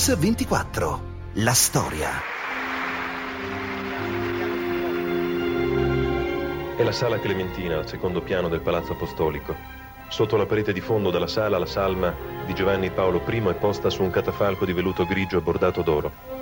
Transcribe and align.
Mix24. 0.00 0.98
La 1.34 1.52
storia. 1.52 2.08
È 6.74 6.82
la 6.82 6.90
sala 6.90 7.20
Clementina, 7.20 7.76
al 7.76 7.86
secondo 7.86 8.22
piano 8.22 8.48
del 8.48 8.62
Palazzo 8.62 8.92
Apostolico. 8.92 9.54
Sotto 10.08 10.38
la 10.38 10.46
parete 10.46 10.72
di 10.72 10.80
fondo 10.80 11.10
della 11.10 11.26
sala 11.26 11.58
la 11.58 11.66
salma 11.66 12.14
di 12.46 12.54
Giovanni 12.54 12.90
Paolo 12.90 13.22
I 13.28 13.40
è 13.40 13.54
posta 13.56 13.90
su 13.90 14.02
un 14.02 14.08
catafalco 14.08 14.64
di 14.64 14.72
velluto 14.72 15.04
grigio 15.04 15.42
bordato 15.42 15.82
d'oro. 15.82 16.39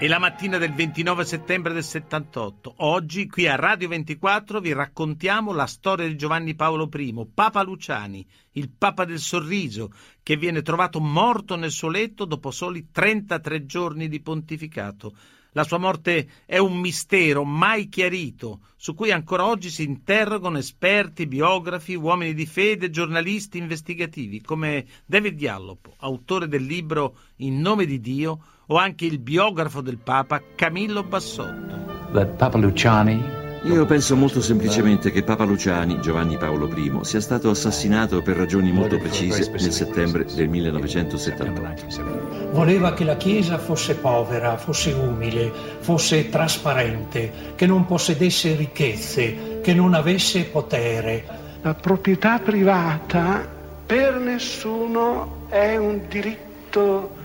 È 0.00 0.08
la 0.08 0.18
mattina 0.18 0.56
del 0.56 0.72
29 0.72 1.26
settembre 1.26 1.74
del 1.74 1.84
78. 1.84 2.76
Oggi, 2.78 3.26
qui 3.26 3.46
a 3.46 3.56
Radio 3.56 3.88
24, 3.88 4.58
vi 4.58 4.72
raccontiamo 4.72 5.52
la 5.52 5.66
storia 5.66 6.06
di 6.06 6.16
Giovanni 6.16 6.54
Paolo 6.54 6.88
I, 6.90 7.26
Papa 7.34 7.62
Luciani, 7.62 8.26
il 8.52 8.70
Papa 8.70 9.04
del 9.04 9.18
Sorriso, 9.18 9.92
che 10.22 10.38
viene 10.38 10.62
trovato 10.62 11.00
morto 11.00 11.54
nel 11.54 11.70
suo 11.70 11.90
letto 11.90 12.24
dopo 12.24 12.50
soli 12.50 12.88
33 12.90 13.66
giorni 13.66 14.08
di 14.08 14.22
pontificato. 14.22 15.12
La 15.52 15.64
sua 15.64 15.76
morte 15.76 16.30
è 16.46 16.56
un 16.56 16.78
mistero 16.78 17.44
mai 17.44 17.90
chiarito, 17.90 18.60
su 18.76 18.94
cui 18.94 19.10
ancora 19.10 19.44
oggi 19.44 19.68
si 19.68 19.82
interrogano 19.82 20.56
esperti, 20.56 21.26
biografi, 21.26 21.94
uomini 21.94 22.32
di 22.32 22.46
fede, 22.46 22.88
giornalisti 22.88 23.58
investigativi, 23.58 24.40
come 24.40 24.86
David 25.04 25.34
Diallo, 25.34 25.78
autore 25.98 26.48
del 26.48 26.62
libro 26.62 27.18
In 27.36 27.60
nome 27.60 27.84
di 27.84 28.00
Dio, 28.00 28.42
o 28.72 28.76
anche 28.76 29.04
il 29.04 29.18
biografo 29.18 29.80
del 29.80 29.98
Papa 29.98 30.40
Camillo 30.54 31.02
Bassotto. 31.02 32.06
Papa 32.36 32.58
Luciani 32.58 33.38
io 33.62 33.84
penso 33.84 34.16
molto 34.16 34.40
semplicemente 34.40 35.10
che 35.10 35.22
Papa 35.22 35.44
Luciani, 35.44 36.00
Giovanni 36.00 36.38
Paolo 36.38 36.66
I, 36.74 37.00
sia 37.02 37.20
stato 37.20 37.50
assassinato 37.50 38.22
per 38.22 38.38
ragioni 38.38 38.72
molto 38.72 38.96
precise 38.96 39.50
nel 39.50 39.70
settembre 39.70 40.24
del 40.24 40.48
1978. 40.48 42.52
Voleva 42.52 42.94
che 42.94 43.04
la 43.04 43.18
Chiesa 43.18 43.58
fosse 43.58 43.96
povera, 43.96 44.56
fosse 44.56 44.92
umile, 44.92 45.52
fosse 45.80 46.30
trasparente, 46.30 47.52
che 47.54 47.66
non 47.66 47.84
possedesse 47.84 48.54
ricchezze, 48.54 49.60
che 49.60 49.74
non 49.74 49.92
avesse 49.92 50.44
potere. 50.44 51.22
La 51.60 51.74
proprietà 51.74 52.38
privata 52.38 53.46
per 53.84 54.14
nessuno 54.14 55.44
è 55.50 55.76
un 55.76 56.00
diritto 56.08 57.19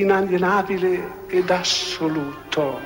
inalienabile 0.00 1.24
ed 1.28 1.50
assoluto. 1.50 2.80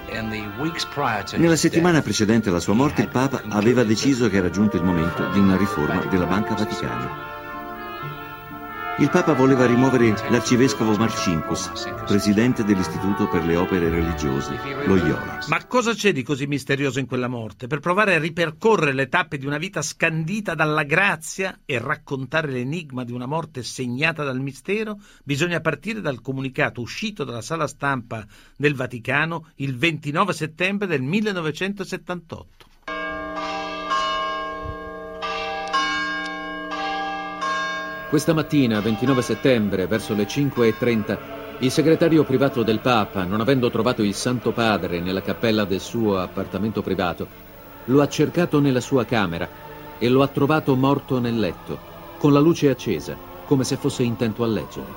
Nella 1.36 1.56
settimana 1.56 2.02
precedente 2.02 2.48
alla 2.48 2.60
sua 2.60 2.74
morte 2.74 3.02
il 3.02 3.08
Papa 3.08 3.42
aveva 3.48 3.82
deciso 3.82 4.28
che 4.28 4.36
era 4.36 4.50
giunto 4.50 4.76
il 4.76 4.84
momento 4.84 5.28
di 5.30 5.38
una 5.38 5.56
riforma 5.56 6.04
della 6.04 6.26
Banca 6.26 6.54
Vaticana. 6.54 7.39
Il 9.00 9.08
Papa 9.08 9.32
voleva 9.32 9.64
rimuovere 9.64 10.10
l'arcivescovo 10.28 10.94
Marcinkus, 10.94 11.70
presidente 12.04 12.64
dell'Istituto 12.64 13.28
per 13.28 13.46
le 13.46 13.56
opere 13.56 13.88
religiose, 13.88 14.54
lo 14.84 14.94
IORA. 14.94 15.38
Ma 15.48 15.64
cosa 15.64 15.94
c'è 15.94 16.12
di 16.12 16.22
così 16.22 16.46
misterioso 16.46 16.98
in 16.98 17.06
quella 17.06 17.26
morte? 17.26 17.66
Per 17.66 17.80
provare 17.80 18.14
a 18.14 18.18
ripercorrere 18.18 18.92
le 18.92 19.08
tappe 19.08 19.38
di 19.38 19.46
una 19.46 19.56
vita 19.56 19.80
scandita 19.80 20.54
dalla 20.54 20.82
grazia 20.82 21.60
e 21.64 21.78
raccontare 21.78 22.50
l'enigma 22.50 23.02
di 23.02 23.12
una 23.12 23.24
morte 23.24 23.62
segnata 23.62 24.22
dal 24.22 24.38
mistero, 24.38 25.00
bisogna 25.24 25.60
partire 25.60 26.02
dal 26.02 26.20
comunicato 26.20 26.82
uscito 26.82 27.24
dalla 27.24 27.40
sala 27.40 27.66
stampa 27.66 28.26
del 28.54 28.74
Vaticano 28.74 29.46
il 29.56 29.78
29 29.78 30.34
settembre 30.34 30.86
del 30.86 31.00
1978. 31.00 32.69
Questa 38.10 38.34
mattina, 38.34 38.80
29 38.80 39.22
settembre, 39.22 39.86
verso 39.86 40.14
le 40.14 40.26
5.30, 40.26 41.18
il 41.60 41.70
segretario 41.70 42.24
privato 42.24 42.64
del 42.64 42.80
Papa, 42.80 43.22
non 43.22 43.40
avendo 43.40 43.70
trovato 43.70 44.02
il 44.02 44.14
Santo 44.14 44.50
Padre 44.50 44.98
nella 44.98 45.22
cappella 45.22 45.64
del 45.64 45.78
suo 45.78 46.18
appartamento 46.18 46.82
privato, 46.82 47.28
lo 47.84 48.00
ha 48.00 48.08
cercato 48.08 48.58
nella 48.58 48.80
sua 48.80 49.04
camera 49.04 49.48
e 49.96 50.08
lo 50.08 50.22
ha 50.22 50.26
trovato 50.26 50.74
morto 50.74 51.20
nel 51.20 51.38
letto, 51.38 51.78
con 52.18 52.32
la 52.32 52.40
luce 52.40 52.68
accesa, 52.68 53.16
come 53.46 53.62
se 53.62 53.76
fosse 53.76 54.02
intento 54.02 54.42
a 54.42 54.48
leggere. 54.48 54.92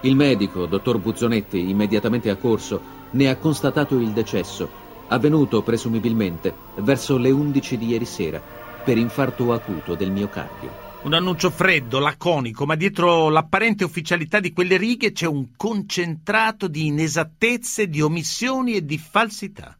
Il 0.00 0.16
medico, 0.16 0.66
dottor 0.66 0.98
Buzzonetti, 0.98 1.70
immediatamente 1.70 2.30
accorso, 2.30 2.80
ne 3.10 3.30
ha 3.30 3.36
constatato 3.36 3.94
il 3.94 4.10
decesso, 4.10 4.68
avvenuto 5.06 5.62
presumibilmente 5.62 6.52
verso 6.78 7.16
le 7.16 7.30
11 7.30 7.78
di 7.78 7.86
ieri 7.86 8.06
sera, 8.06 8.42
per 8.82 8.98
infarto 8.98 9.52
acuto 9.52 9.94
del 9.94 10.10
miocardio. 10.10 10.89
Un 11.02 11.14
annuncio 11.14 11.48
freddo, 11.48 11.98
laconico, 11.98 12.66
ma 12.66 12.74
dietro 12.74 13.30
l'apparente 13.30 13.84
ufficialità 13.84 14.38
di 14.38 14.52
quelle 14.52 14.76
righe 14.76 15.12
c'è 15.12 15.26
un 15.26 15.56
concentrato 15.56 16.68
di 16.68 16.88
inesattezze, 16.88 17.88
di 17.88 18.02
omissioni 18.02 18.74
e 18.74 18.84
di 18.84 18.98
falsità. 18.98 19.78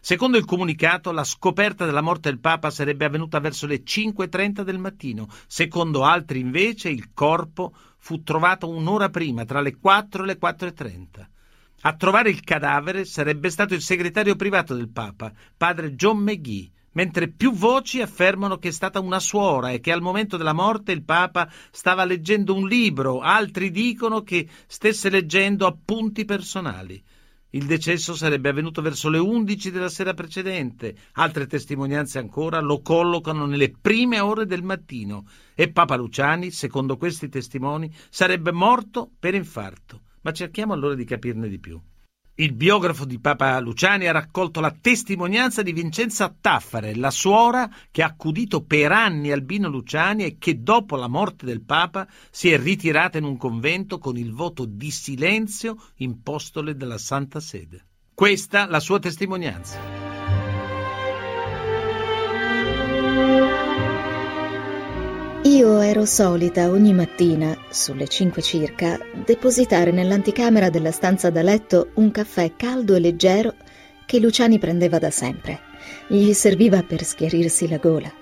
Secondo 0.00 0.38
il 0.38 0.44
comunicato, 0.44 1.12
la 1.12 1.22
scoperta 1.22 1.84
della 1.84 2.00
morte 2.00 2.30
del 2.30 2.40
Papa 2.40 2.70
sarebbe 2.70 3.04
avvenuta 3.04 3.38
verso 3.38 3.68
le 3.68 3.84
5.30 3.84 4.62
del 4.62 4.78
mattino. 4.78 5.28
Secondo 5.46 6.02
altri, 6.02 6.40
invece, 6.40 6.88
il 6.88 7.12
corpo 7.14 7.72
fu 7.98 8.24
trovato 8.24 8.68
un'ora 8.68 9.08
prima, 9.08 9.44
tra 9.44 9.60
le 9.60 9.76
4 9.76 10.24
e 10.24 10.26
le 10.26 10.38
4.30. 10.38 11.26
A 11.82 11.94
trovare 11.94 12.30
il 12.30 12.42
cadavere 12.42 13.04
sarebbe 13.04 13.50
stato 13.50 13.72
il 13.74 13.82
segretario 13.82 14.34
privato 14.34 14.74
del 14.74 14.88
Papa, 14.88 15.32
padre 15.56 15.94
John 15.94 16.18
McGee, 16.18 16.70
mentre 16.96 17.28
più 17.28 17.52
voci 17.52 18.00
affermano 18.00 18.56
che 18.56 18.68
è 18.68 18.72
stata 18.72 19.00
una 19.00 19.20
suora 19.20 19.70
e 19.70 19.80
che 19.80 19.92
al 19.92 20.00
momento 20.00 20.36
della 20.36 20.54
morte 20.54 20.92
il 20.92 21.04
Papa 21.04 21.50
stava 21.70 22.04
leggendo 22.04 22.54
un 22.54 22.66
libro, 22.66 23.20
altri 23.20 23.70
dicono 23.70 24.22
che 24.22 24.48
stesse 24.66 25.10
leggendo 25.10 25.66
appunti 25.66 26.24
personali. 26.24 27.02
Il 27.50 27.66
decesso 27.66 28.14
sarebbe 28.14 28.48
avvenuto 28.48 28.82
verso 28.82 29.08
le 29.08 29.18
11 29.18 29.70
della 29.70 29.88
sera 29.88 30.14
precedente, 30.14 30.96
altre 31.12 31.46
testimonianze 31.46 32.18
ancora 32.18 32.60
lo 32.60 32.80
collocano 32.80 33.46
nelle 33.46 33.70
prime 33.70 34.18
ore 34.20 34.46
del 34.46 34.62
mattino 34.62 35.26
e 35.54 35.70
Papa 35.70 35.96
Luciani, 35.96 36.50
secondo 36.50 36.96
questi 36.96 37.28
testimoni, 37.28 37.90
sarebbe 38.08 38.52
morto 38.52 39.10
per 39.18 39.34
infarto. 39.34 40.00
Ma 40.22 40.32
cerchiamo 40.32 40.72
allora 40.72 40.94
di 40.94 41.04
capirne 41.04 41.48
di 41.48 41.58
più. 41.58 41.80
Il 42.38 42.52
biografo 42.52 43.06
di 43.06 43.18
Papa 43.18 43.58
Luciani 43.60 44.06
ha 44.08 44.12
raccolto 44.12 44.60
la 44.60 44.70
testimonianza 44.78 45.62
di 45.62 45.72
Vincenza 45.72 46.36
Taffare, 46.38 46.94
la 46.94 47.10
suora 47.10 47.66
che 47.90 48.02
ha 48.02 48.08
accudito 48.08 48.62
per 48.62 48.92
anni 48.92 49.32
Albino 49.32 49.70
Luciani 49.70 50.24
e 50.24 50.36
che 50.36 50.62
dopo 50.62 50.96
la 50.96 51.08
morte 51.08 51.46
del 51.46 51.62
Papa 51.62 52.06
si 52.30 52.50
è 52.50 52.58
ritirata 52.58 53.16
in 53.16 53.24
un 53.24 53.38
convento 53.38 53.96
con 53.96 54.18
il 54.18 54.34
voto 54.34 54.66
di 54.66 54.90
silenzio 54.90 55.76
impostole 55.96 56.76
dalla 56.76 56.98
Santa 56.98 57.40
Sede. 57.40 57.86
Questa 58.12 58.66
la 58.66 58.80
sua 58.80 58.98
testimonianza. 58.98 59.95
Io 65.56 65.80
ero 65.80 66.04
solita 66.04 66.68
ogni 66.68 66.92
mattina, 66.92 67.56
sulle 67.70 68.08
cinque 68.08 68.42
circa, 68.42 68.98
depositare 69.24 69.90
nell'anticamera 69.90 70.68
della 70.68 70.90
stanza 70.90 71.30
da 71.30 71.40
letto 71.40 71.92
un 71.94 72.10
caffè 72.10 72.52
caldo 72.56 72.94
e 72.94 73.00
leggero 73.00 73.54
che 74.04 74.20
Luciani 74.20 74.58
prendeva 74.58 74.98
da 74.98 75.10
sempre. 75.10 75.60
Gli 76.08 76.34
serviva 76.34 76.82
per 76.82 77.02
schiarirsi 77.02 77.70
la 77.70 77.78
gola. 77.78 78.12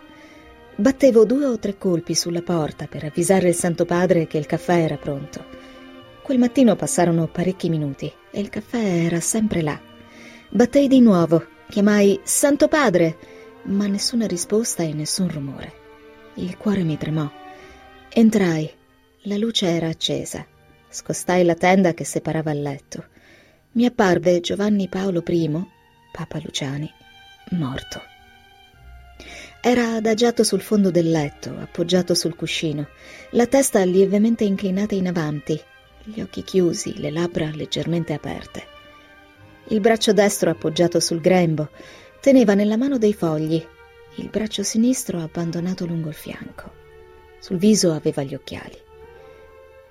Battevo 0.77 1.25
due 1.25 1.47
o 1.47 1.59
tre 1.59 1.77
colpi 1.77 2.15
sulla 2.15 2.43
porta 2.43 2.87
per 2.87 3.03
avvisare 3.03 3.49
il 3.49 3.57
Santo 3.57 3.85
Padre 3.85 4.29
che 4.29 4.39
il 4.39 4.47
caffè 4.47 4.85
era 4.85 4.97
pronto. 4.97 5.45
Quel 6.23 6.39
mattino 6.39 6.77
passarono 6.77 7.27
parecchi 7.27 7.69
minuti 7.69 8.13
e 8.31 8.39
il 8.39 8.49
caffè 8.49 8.79
era 8.79 9.19
sempre 9.19 9.61
là. 9.61 9.77
Battei 10.51 10.87
di 10.87 11.01
nuovo, 11.01 11.45
chiamai 11.69 12.21
Santo 12.23 12.69
Padre, 12.69 13.19
ma 13.65 13.89
nessuna 13.89 14.29
risposta 14.29 14.85
e 14.85 14.93
nessun 14.95 15.29
rumore. 15.29 15.83
Il 16.37 16.57
cuore 16.57 16.83
mi 16.83 16.99
tremò. 16.99 17.31
Entrai. 18.09 18.69
La 19.27 19.37
luce 19.37 19.69
era 19.69 19.87
accesa. 19.87 20.45
Scostai 20.89 21.45
la 21.45 21.55
tenda 21.55 21.95
che 21.95 22.05
separava 22.05 22.51
il 22.51 22.61
letto. 22.61 23.05
Mi 23.73 23.85
apparve 23.85 24.41
Giovanni 24.41 24.89
Paolo 24.89 25.23
I, 25.25 25.65
Papa 26.13 26.41
Luciani, 26.43 26.91
morto. 27.51 28.03
Era 29.61 29.95
adagiato 29.95 30.43
sul 30.43 30.61
fondo 30.61 30.91
del 30.91 31.09
letto, 31.09 31.57
appoggiato 31.57 32.15
sul 32.15 32.35
cuscino, 32.35 32.89
la 33.31 33.47
testa 33.47 33.85
lievemente 33.85 34.43
inclinata 34.43 34.95
in 34.95 35.07
avanti, 35.07 35.61
gli 36.03 36.21
occhi 36.21 36.43
chiusi, 36.43 36.99
le 36.99 37.11
labbra 37.11 37.51
leggermente 37.55 38.13
aperte. 38.13 38.67
Il 39.69 39.81
braccio 39.81 40.13
destro 40.13 40.51
appoggiato 40.51 41.01
sul 41.01 41.21
grembo, 41.21 41.71
teneva 42.21 42.55
nella 42.55 42.77
mano 42.77 42.99
dei 42.99 43.15
fogli 43.15 43.65
il 44.17 44.29
braccio 44.29 44.63
sinistro 44.63 45.21
abbandonato 45.21 45.87
lungo 45.87 46.09
il 46.09 46.15
fianco. 46.15 46.73
Sul 47.41 47.57
viso 47.57 47.93
aveva 47.93 48.23
gli 48.23 48.35
occhiali. 48.35 48.77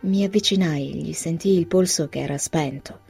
Mi 0.02 0.24
avvicinai, 0.24 1.04
gli 1.04 1.14
sentii 1.14 1.58
il 1.58 1.68
polso 1.68 2.10
che 2.10 2.20
era 2.20 2.38
spento. 2.38 3.02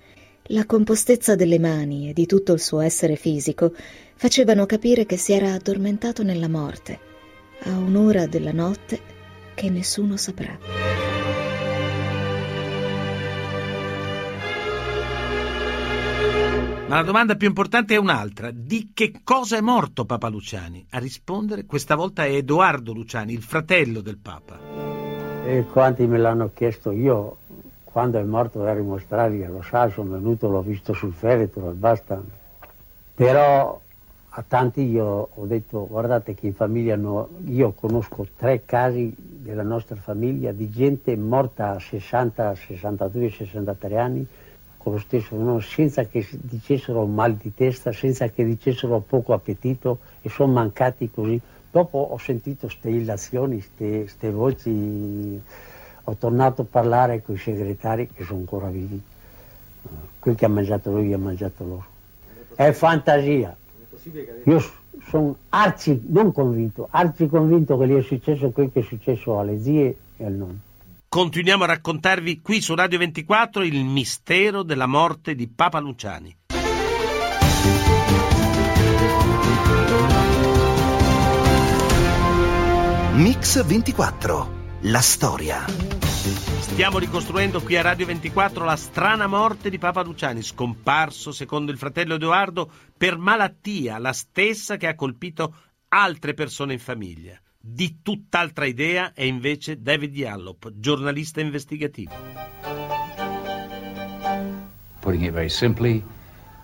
La 0.47 0.65
compostezza 0.65 1.35
delle 1.35 1.59
mani 1.59 2.09
e 2.09 2.13
di 2.13 2.25
tutto 2.25 2.53
il 2.53 2.59
suo 2.59 2.81
essere 2.81 3.15
fisico 3.15 3.73
facevano 4.15 4.65
capire 4.65 5.05
che 5.05 5.17
si 5.17 5.33
era 5.33 5.53
addormentato 5.53 6.23
nella 6.23 6.49
morte, 6.49 6.99
a 7.63 7.77
un'ora 7.77 8.27
della 8.27 8.51
notte, 8.51 8.99
che 9.55 9.69
nessuno 9.69 10.17
saprà. 10.17 10.92
Ma 16.85 16.95
la 16.97 17.03
domanda 17.03 17.35
più 17.35 17.47
importante 17.47 17.95
è 17.95 17.97
un'altra. 17.97 18.51
Di 18.53 18.91
che 18.93 19.21
cosa 19.23 19.57
è 19.57 19.61
morto 19.61 20.03
Papa 20.05 20.27
Luciani? 20.27 20.85
A 20.91 20.99
rispondere 20.99 21.65
questa 21.65 21.95
volta 21.95 22.25
è 22.25 22.35
Edoardo 22.35 22.93
Luciani, 22.93 23.33
il 23.33 23.41
fratello 23.41 24.01
del 24.01 24.17
Papa. 24.17 24.59
E 25.45 25.65
quanti 25.71 26.05
me 26.05 26.17
l'hanno 26.17 26.51
chiesto 26.53 26.91
io, 26.91 27.37
quando 27.85 28.19
è 28.19 28.23
morto 28.23 28.59
in 28.67 28.89
Australia, 28.89 29.49
lo 29.49 29.61
sa, 29.61 29.89
sono 29.89 30.11
venuto, 30.11 30.49
l'ho 30.49 30.61
visto 30.61 30.93
sul 30.93 31.13
feretro 31.13 31.71
e 31.71 31.73
basta. 31.73 32.21
Però 33.15 33.79
a 34.35 34.43
tanti 34.45 34.81
io 34.81 35.29
ho 35.33 35.45
detto, 35.45 35.87
guardate 35.87 36.35
che 36.35 36.47
in 36.47 36.53
famiglia 36.53 36.97
no, 36.97 37.29
io 37.45 37.71
conosco 37.71 38.27
tre 38.35 38.63
casi 38.65 39.13
della 39.17 39.63
nostra 39.63 39.95
famiglia 39.95 40.51
di 40.51 40.69
gente 40.69 41.15
morta 41.15 41.71
a 41.71 41.79
60, 41.79 42.55
62, 42.55 43.29
63 43.29 43.97
anni 43.97 44.27
con 44.83 44.93
lo 44.93 44.99
stesso 44.99 45.35
nome, 45.37 45.61
senza 45.61 46.03
che 46.03 46.27
dicessero 46.31 47.05
mal 47.05 47.35
di 47.35 47.53
testa, 47.55 47.93
senza 47.93 48.27
che 48.27 48.43
dicessero 48.43 48.99
poco 48.99 49.31
appetito 49.31 49.99
e 50.21 50.27
sono 50.27 50.51
mancati 50.51 51.09
così. 51.09 51.39
Dopo 51.71 51.97
ho 51.97 52.17
sentito 52.17 52.67
queste 52.67 52.89
illazioni, 52.89 53.65
queste 53.77 54.29
voci, 54.29 55.41
ho 56.03 56.15
tornato 56.15 56.63
a 56.63 56.65
parlare 56.69 57.21
con 57.23 57.35
i 57.35 57.37
segretari 57.37 58.09
che 58.11 58.25
sono 58.25 58.39
ancora 58.39 58.67
vivi. 58.67 59.01
Quel 60.19 60.35
che 60.35 60.45
ha 60.45 60.49
mangiato 60.49 60.91
lui 60.91 61.13
ha 61.13 61.17
mangiato 61.17 61.63
loro. 61.63 61.85
È 62.53 62.69
fantasia. 62.73 63.55
Io 64.43 64.61
sono 65.07 65.37
arci, 65.49 66.03
non 66.09 66.33
convinto, 66.33 66.89
arci 66.91 67.27
convinto 67.27 67.77
che 67.77 67.87
gli 67.87 67.95
è 67.95 68.01
successo 68.01 68.49
quel 68.49 68.69
che 68.71 68.81
è 68.81 68.83
successo 68.83 69.39
alle 69.39 69.61
zie 69.61 69.97
e 70.17 70.25
al 70.25 70.33
nonno. 70.33 70.59
Continuiamo 71.13 71.65
a 71.65 71.67
raccontarvi 71.67 72.41
qui 72.41 72.59
su 72.59 72.73
Radio 72.73 72.97
24 72.97 73.61
il 73.61 73.85
mistero 73.85 74.63
della 74.63 74.87
morte 74.87 75.35
di 75.35 75.47
Papa 75.47 75.77
Luciani. 75.77 76.35
Mix 83.11 83.63
24. 83.63 84.53
La 84.85 85.01
storia. 85.01 85.63
Stiamo 85.67 86.97
ricostruendo 86.97 87.61
qui 87.61 87.77
a 87.77 87.83
Radio 87.83 88.07
24 88.07 88.65
la 88.65 88.75
strana 88.75 89.27
morte 89.27 89.69
di 89.69 89.77
Papa 89.77 90.01
Luciani, 90.01 90.41
scomparso, 90.41 91.31
secondo 91.31 91.71
il 91.71 91.77
fratello 91.77 92.15
Edoardo, 92.15 92.67
per 92.97 93.19
malattia, 93.19 93.99
la 93.99 94.13
stessa 94.13 94.77
che 94.77 94.87
ha 94.87 94.95
colpito 94.95 95.57
altre 95.89 96.33
persone 96.33 96.73
in 96.73 96.79
famiglia. 96.79 97.39
Di 97.65 97.99
tutt'altra 98.01 98.65
idea 98.65 99.13
è 99.13 99.23
invece 99.23 99.81
David 99.81 100.13
Yallop, 100.13 100.73
giornalista 100.75 101.39
investigativo. 101.39 102.11
Putting 104.99 105.23
it 105.23 105.31
very 105.31 105.47
simply, 105.47 106.03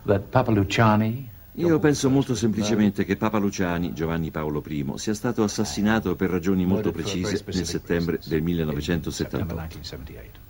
that 0.04 0.24
Papa 0.24 0.52
Luciani 0.52 1.30
io 1.54 1.80
penso 1.80 2.10
molto 2.10 2.36
semplicemente 2.36 3.06
che 3.06 3.16
Papa 3.16 3.38
Luciani, 3.38 3.94
Giovanni 3.94 4.30
Paolo 4.30 4.62
I, 4.68 4.92
sia 4.96 5.14
stato 5.14 5.42
assassinato 5.42 6.18
per 6.18 6.32
ragioni 6.32 6.66
molto 6.66 6.92
precise 6.92 7.42
nel 7.46 7.66
settembre 7.66 8.20
del 8.26 8.42
1978. 8.42 10.49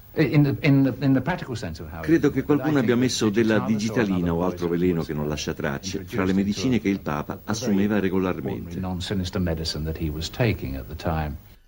Credo 2.02 2.30
che 2.30 2.44
qualcuno 2.44 2.80
abbia 2.80 2.98
messo 2.98 3.30
della 3.30 3.60
digitalina 3.60 4.34
o 4.34 4.44
altro 4.44 4.68
veleno 4.68 5.04
che 5.04 5.14
non 5.14 5.30
lascia 5.30 5.54
tracce 5.54 6.04
fra 6.04 6.26
le 6.26 6.34
medicine 6.34 6.82
che 6.82 6.90
il 6.90 7.00
Papa 7.00 7.42
assumeva 7.46 8.00
regolarmente. 8.00 8.82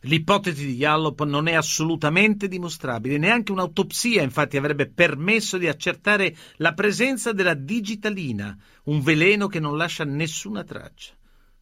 L'ipotesi 0.06 0.66
di 0.66 0.76
Yallop 0.76 1.24
non 1.24 1.48
è 1.48 1.54
assolutamente 1.54 2.48
dimostrabile, 2.50 3.18
neanche 3.18 3.52
un'autopsia 3.52 4.22
infatti 4.22 4.58
avrebbe 4.58 4.90
permesso 4.90 5.58
di 5.58 5.68
accertare 5.68 6.36
la 6.58 6.74
presenza 6.74 7.32
della 7.32 7.54
digitalina, 7.54 8.58
un 8.86 9.00
veleno 9.02 9.48
che 9.48 9.60
non 9.60 9.78
lascia 9.78 10.04
nessuna 10.04 10.64
traccia. 10.64 11.14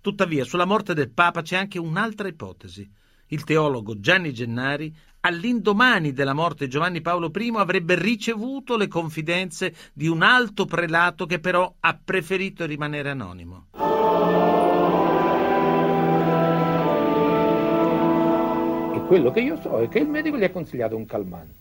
Tuttavia, 0.01 0.45
sulla 0.45 0.65
morte 0.65 0.94
del 0.94 1.12
Papa 1.12 1.42
c'è 1.42 1.57
anche 1.57 1.77
un'altra 1.77 2.30
ipotesi. 2.30 2.89
Il 3.27 3.44
teologo 3.44 4.00
Gianni 4.00 4.33
Gennari 4.33 4.92
all'indomani 5.30 6.12
della 6.12 6.34
morte 6.34 6.66
di 6.66 6.72
Giovanni 6.72 7.02
Paolo 7.02 7.31
I 7.34 7.54
avrebbe 7.56 7.96
ricevuto 7.96 8.76
le 8.76 8.88
confidenze 8.88 9.74
di 9.94 10.08
un 10.08 10.24
alto 10.24 10.66
prelato 10.66 11.26
che 11.26 11.40
però 11.40 11.72
ha 11.80 12.00
preferito 12.04 12.66
rimanere 12.66 13.10
anonimo. 13.12 13.68
E 18.96 19.00
quello 19.08 19.31
che 19.31 19.40
io 19.40 19.60
so 19.62 19.80
è 19.80 19.88
che 19.88 20.00
il 20.00 20.08
medico 20.08 20.38
gli 20.38 20.44
ha 20.44 20.50
consigliato 20.50 20.96
un 20.96 21.06
calmante. 21.06 21.58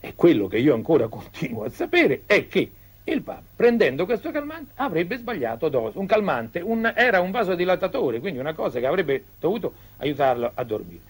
E 0.00 0.14
quello 0.14 0.48
che 0.48 0.58
io 0.58 0.72
ancora 0.72 1.06
continuo 1.08 1.64
a 1.64 1.70
sapere 1.70 2.22
è 2.24 2.48
che 2.48 2.72
il 3.04 3.22
Papa, 3.22 3.42
prendendo 3.54 4.06
questo 4.06 4.30
calmante, 4.30 4.72
avrebbe 4.76 5.18
sbagliato 5.18 5.68
dose. 5.68 5.98
Un 5.98 6.06
calmante 6.06 6.60
un, 6.60 6.90
era 6.94 7.20
un 7.20 7.30
vasodilatatore, 7.30 8.20
quindi 8.20 8.38
una 8.38 8.54
cosa 8.54 8.78
che 8.78 8.86
avrebbe 8.86 9.24
dovuto 9.38 9.74
aiutarlo 9.98 10.50
a 10.54 10.64
dormire. 10.64 11.00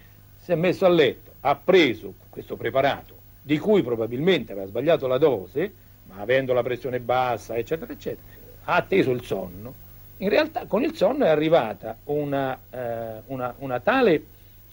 Si 0.41 0.51
è 0.51 0.55
messo 0.57 0.87
a 0.87 0.89
letto 0.89 1.30
ha 1.41 1.57
preso 1.57 2.15
questo 2.29 2.57
preparato, 2.57 3.17
di 3.43 3.59
cui 3.59 3.83
probabilmente 3.83 4.53
aveva 4.53 4.67
sbagliato 4.67 5.07
la 5.07 5.19
dose, 5.19 5.73
ma 6.05 6.17
avendo 6.21 6.53
la 6.53 6.63
pressione 6.63 7.01
bassa, 7.01 7.57
eccetera, 7.57 7.93
eccetera, 7.93 8.27
ha 8.65 8.75
atteso 8.75 9.11
il 9.11 9.23
sonno. 9.23 9.75
In 10.19 10.29
realtà 10.29 10.67
con 10.67 10.83
il 10.83 10.95
sonno 10.95 11.25
è 11.25 11.29
arrivata 11.29 11.97
una, 12.05 12.59
eh, 12.71 13.23
una, 13.27 13.55
una 13.59 13.81
tale 13.81 14.23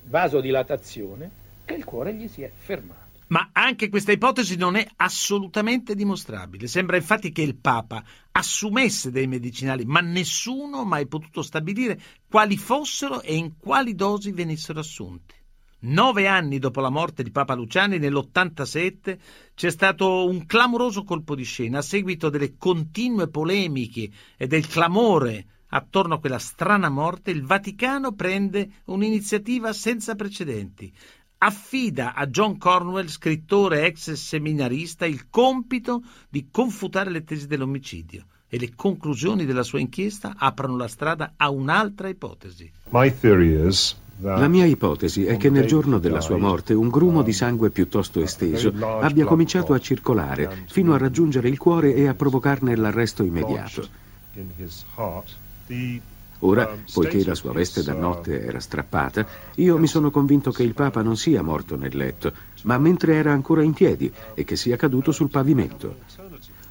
vasodilatazione 0.03 1.29
che 1.63 1.73
il 1.73 1.85
cuore 1.85 2.13
gli 2.13 2.27
si 2.27 2.41
è 2.41 2.51
fermato. 2.55 3.05
Ma 3.29 3.49
anche 3.51 3.89
questa 3.89 4.13
ipotesi 4.13 4.55
non 4.55 4.75
è 4.77 4.87
assolutamente 4.97 5.95
dimostrabile. 5.95 6.67
Sembra 6.67 6.95
infatti 6.95 7.31
che 7.33 7.41
il 7.41 7.57
Papa 7.57 8.01
assumesse 8.31 9.11
dei 9.11 9.27
medicinali, 9.27 9.83
ma 9.83 9.99
nessuno 9.99 10.79
ha 10.79 10.85
mai 10.85 11.07
potuto 11.07 11.41
stabilire 11.41 11.99
quali 12.29 12.55
fossero 12.55 13.21
e 13.21 13.35
in 13.35 13.57
quali 13.57 13.95
dosi 13.95 14.31
venissero 14.31 14.79
assunti. 14.79 15.35
Nove 15.79 16.27
anni 16.27 16.57
dopo 16.57 16.81
la 16.81 16.89
morte 16.89 17.21
di 17.21 17.29
Papa 17.29 17.53
Luciani, 17.53 17.99
nell'87, 17.99 19.17
c'è 19.53 19.69
stato 19.69 20.27
un 20.27 20.47
clamoroso 20.47 21.03
colpo 21.03 21.35
di 21.35 21.43
scena 21.43 21.79
a 21.79 21.83
seguito 21.83 22.29
delle 22.29 22.57
continue 22.57 23.27
polemiche 23.27 24.09
e 24.37 24.47
del 24.47 24.65
clamore 24.65 25.45
attorno 25.67 26.15
a 26.15 26.19
quella 26.19 26.39
strana 26.39 26.89
morte. 26.89 27.29
Il 27.29 27.43
Vaticano 27.43 28.13
prende 28.13 28.81
un'iniziativa 28.85 29.71
senza 29.71 30.15
precedenti. 30.15 30.91
Affida 31.39 32.15
a 32.15 32.25
John 32.25 32.57
Cornwell, 32.57 33.05
scrittore 33.05 33.85
ex 33.85 34.13
seminarista, 34.13 35.05
il 35.05 35.29
compito 35.29 36.01
di 36.27 36.47
confutare 36.49 37.11
le 37.11 37.23
tesi 37.23 37.45
dell'omicidio 37.45 38.25
e 38.47 38.57
le 38.57 38.73
conclusioni 38.73 39.45
della 39.45 39.61
sua 39.61 39.79
inchiesta 39.79 40.33
aprono 40.35 40.75
la 40.75 40.87
strada 40.87 41.33
a 41.37 41.51
un'altra 41.51 42.07
ipotesi. 42.07 42.71
My 42.89 43.13
theory 43.15 43.67
is 43.67 43.95
la 44.19 44.47
mia 44.47 44.65
ipotesi 44.65 45.25
è 45.25 45.37
che 45.37 45.51
nel 45.51 45.67
giorno 45.67 45.99
della 45.99 46.21
sua 46.21 46.37
morte 46.37 46.73
un 46.73 46.89
grumo 46.89 47.21
di 47.21 47.33
sangue 47.33 47.69
piuttosto 47.69 48.19
esteso 48.19 48.73
abbia 48.99 49.25
cominciato 49.25 49.73
a 49.73 49.79
circolare 49.79 50.63
fino 50.67 50.93
a 50.93 50.97
raggiungere 50.97 51.49
il 51.49 51.57
cuore 51.59 51.93
e 51.93 52.07
a 52.07 52.15
provocarne 52.15 52.75
l'arresto 52.75 53.23
immediato. 53.23 53.87
Ora, 56.39 56.77
poiché 56.93 57.23
la 57.25 57.35
sua 57.35 57.51
veste 57.51 57.83
da 57.83 57.93
notte 57.93 58.43
era 58.43 58.59
strappata, 58.59 59.25
io 59.55 59.77
mi 59.77 59.87
sono 59.87 60.11
convinto 60.11 60.51
che 60.51 60.63
il 60.63 60.73
Papa 60.73 61.01
non 61.01 61.17
sia 61.17 61.41
morto 61.41 61.75
nel 61.75 61.95
letto, 61.95 62.31
ma 62.63 62.77
mentre 62.77 63.15
era 63.15 63.31
ancora 63.31 63.63
in 63.63 63.73
piedi 63.73 64.11
e 64.33 64.43
che 64.43 64.55
sia 64.55 64.75
caduto 64.77 65.11
sul 65.11 65.29
pavimento. 65.29 65.97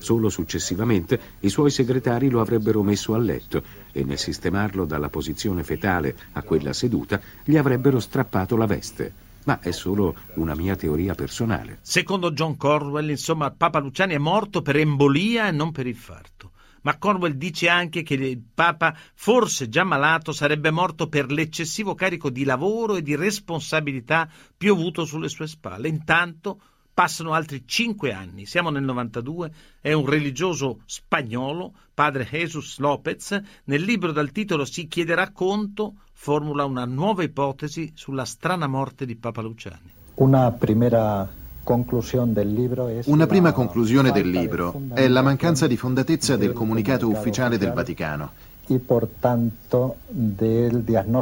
Solo 0.07 0.29
successivamente 0.29 1.19
i 1.41 1.49
suoi 1.49 1.69
segretari 1.69 2.31
lo 2.31 2.41
avrebbero 2.41 2.81
messo 2.85 3.13
a 3.15 3.19
letto 3.19 3.61
e 3.91 4.05
nel 4.05 4.19
sistemarlo 4.19 4.85
dalla 4.85 5.09
posizione 5.09 5.65
fetale 5.65 6.17
a 6.35 6.43
quella 6.43 6.73
seduta 6.73 7.21
gli 7.43 7.57
avrebbero 7.57 7.99
strappato 7.99 8.57
la 8.57 8.67
veste. 8.67 9.13
Ma 9.47 9.59
è 9.59 9.73
solo 9.73 10.15
una 10.35 10.55
mia 10.55 10.77
teoria 10.77 11.17
personale. 11.17 11.81
Secondo 11.83 12.31
John 12.31 12.57
Corwell, 12.57 13.11
insomma, 13.11 13.51
Papa 13.51 13.81
Luciani 13.81 14.15
è 14.15 14.19
morto 14.19 14.63
per 14.63 14.77
embolia 14.77 15.49
e 15.49 15.51
non 15.51 15.73
per 15.73 15.89
infarto. 15.89 16.53
Ma 16.83 16.99
Corwell 16.99 17.33
dice 17.33 17.69
anche 17.69 18.05
che 18.05 18.15
il 18.15 18.41
Papa, 18.55 18.97
forse 19.13 19.69
già 19.69 19.83
malato, 19.83 20.31
sarebbe 20.31 20.71
morto 20.71 21.09
per 21.09 21.33
l'eccessivo 21.33 21.97
carico 21.97 22.31
di 22.31 22.45
lavoro 22.45 22.95
e 22.95 23.03
di 23.03 23.17
responsabilità 23.17 24.31
piovuto 24.57 25.05
sulle 25.05 25.29
sue 25.29 25.49
spalle. 25.49 25.89
Intanto 25.89 26.61
Passano 26.97 27.35
altri 27.35 27.65
cinque 27.67 28.15
anni, 28.15 28.47
siamo 28.47 28.71
nel 28.71 28.83
92, 28.83 29.51
è 29.83 29.93
un 29.93 30.07
religioso 30.07 30.79
spagnolo, 30.87 31.75
padre 31.93 32.25
Jesus 32.25 32.79
Lopez, 32.79 33.39
nel 33.65 33.83
libro 33.83 34.13
dal 34.13 34.33
titolo 34.33 34.65
Si 34.65 34.89
chiederà 34.89 35.29
conto, 35.31 35.97
formula 36.15 36.65
una 36.65 36.87
nuova 36.87 37.23
ipotesi 37.23 37.93
sulla 37.95 38.25
strana 38.25 38.67
morte 38.67 39.05
di 39.05 39.15
Papa 39.15 39.43
Luciani. 39.43 39.91
Una 40.15 40.53
prima 40.53 41.29
conclusione 41.63 42.41
del 44.11 44.31
libro 44.31 44.81
è 44.95 45.07
la 45.07 45.21
mancanza 45.21 45.67
di 45.67 45.77
fondatezza 45.77 46.39
del 46.39 46.55
comunicato 46.55 47.11
ufficiale 47.11 47.59
del 47.59 47.75
Vaticano, 47.75 48.31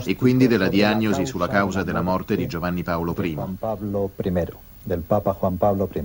e 0.04 0.14
quindi 0.14 0.46
della 0.46 0.68
diagnosi 0.68 1.26
sulla 1.26 1.48
causa 1.48 1.82
della 1.82 2.02
morte 2.02 2.36
di 2.36 2.46
Giovanni 2.46 2.84
Paolo 2.84 3.12
I. 3.20 3.36
Del 4.84 5.00
Papa 5.00 5.32
Juan 5.32 5.56
Pablo 5.56 5.88
I, 5.92 6.02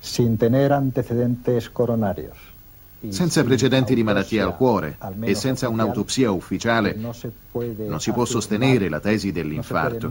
sin 0.00 0.36
tener 0.38 0.72
antecedentes 0.72 1.68
coronarios. 1.70 2.36
Senza 3.08 3.44
precedenti 3.44 3.94
di 3.94 4.02
malattia 4.02 4.44
al 4.44 4.56
cuore 4.56 4.96
e 5.20 5.34
senza 5.34 5.68
un'autopsia 5.68 6.30
ufficiale 6.30 6.94
non 6.94 8.00
si 8.00 8.12
può 8.12 8.24
sostenere 8.24 8.88
la 8.88 9.00
tesi 9.00 9.32
dell'infarto. 9.32 10.10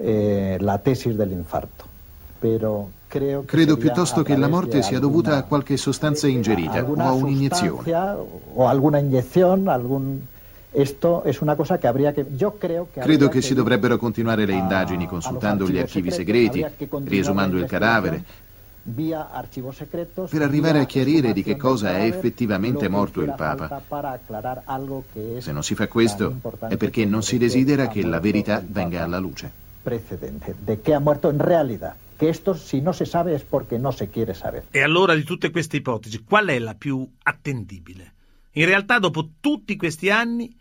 Eh, 0.00 0.56
la 0.60 0.78
tesi 0.78 1.14
dell'infarto. 1.14 1.84
Credo 3.08 3.76
piuttosto 3.76 4.22
che 4.22 4.36
la 4.36 4.48
morte 4.48 4.82
sia 4.82 4.98
dovuta 4.98 5.36
a 5.36 5.42
qualche 5.42 5.76
sostanza 5.76 6.26
ingerita 6.26 6.84
o 6.84 6.94
a 6.98 7.12
un'iniezione. 7.12 7.82
O 10.78 10.80
alguna 10.80 11.18
inyección, 11.18 11.22
algún... 11.22 11.22
Esto 11.22 11.22
es 11.24 11.42
una 11.42 11.56
cosa 11.56 11.78
que 11.78 11.88
habría 11.88 12.14
que... 12.14 12.26
Yo 12.36 12.58
creo 12.58 12.88
que 12.92 13.00
Credo 13.00 13.28
che 13.28 13.42
si 13.42 13.54
dovrebbero 13.54 13.98
continuare 13.98 14.46
le 14.46 14.54
indagini 14.54 15.06
consultando 15.06 15.68
gli 15.68 15.78
archivi 15.78 16.10
segreti, 16.10 16.64
riesumando 17.04 17.58
il 17.58 17.66
cadavere, 17.66 18.24
per 20.30 20.42
arrivare 20.42 20.80
a 20.80 20.84
chiarire 20.86 21.32
di 21.32 21.42
che 21.42 21.56
cosa 21.56 21.98
è 21.98 22.06
effettivamente 22.06 22.88
morto 22.88 23.20
il 23.20 23.34
Papa. 23.36 23.82
Se 25.38 25.52
non 25.52 25.62
si 25.62 25.74
fa 25.74 25.88
questo 25.88 26.36
è 26.68 26.76
perché 26.76 27.04
non 27.04 27.22
si 27.22 27.38
desidera 27.38 27.88
che 27.88 28.04
la 28.04 28.20
verità 28.20 28.62
venga 28.64 29.02
alla 29.02 29.18
luce. 29.18 29.50
Precedente, 29.82 30.54
de 30.58 30.80
che 30.80 30.94
ha 30.94 31.00
muerto 31.00 31.30
in 31.30 31.40
realtà 31.40 31.96
che 32.16 32.28
esto 32.28 32.54
si 32.54 32.80
non 32.80 32.94
si 32.94 33.04
sa 33.04 33.24
è 33.24 33.38
perché 33.38 33.78
non 33.78 33.92
si 33.92 34.08
quiere 34.08 34.34
sapere. 34.34 34.66
E 34.70 34.82
allora 34.82 35.14
di 35.14 35.22
tutte 35.22 35.50
queste 35.50 35.76
ipotesi, 35.76 36.24
qual 36.24 36.48
è 36.48 36.58
la 36.58 36.74
più 36.74 37.08
attendibile? 37.22 38.12
In 38.52 38.66
realtà, 38.66 38.98
dopo 38.98 39.28
tutti 39.40 39.76
questi 39.76 40.10
anni, 40.10 40.52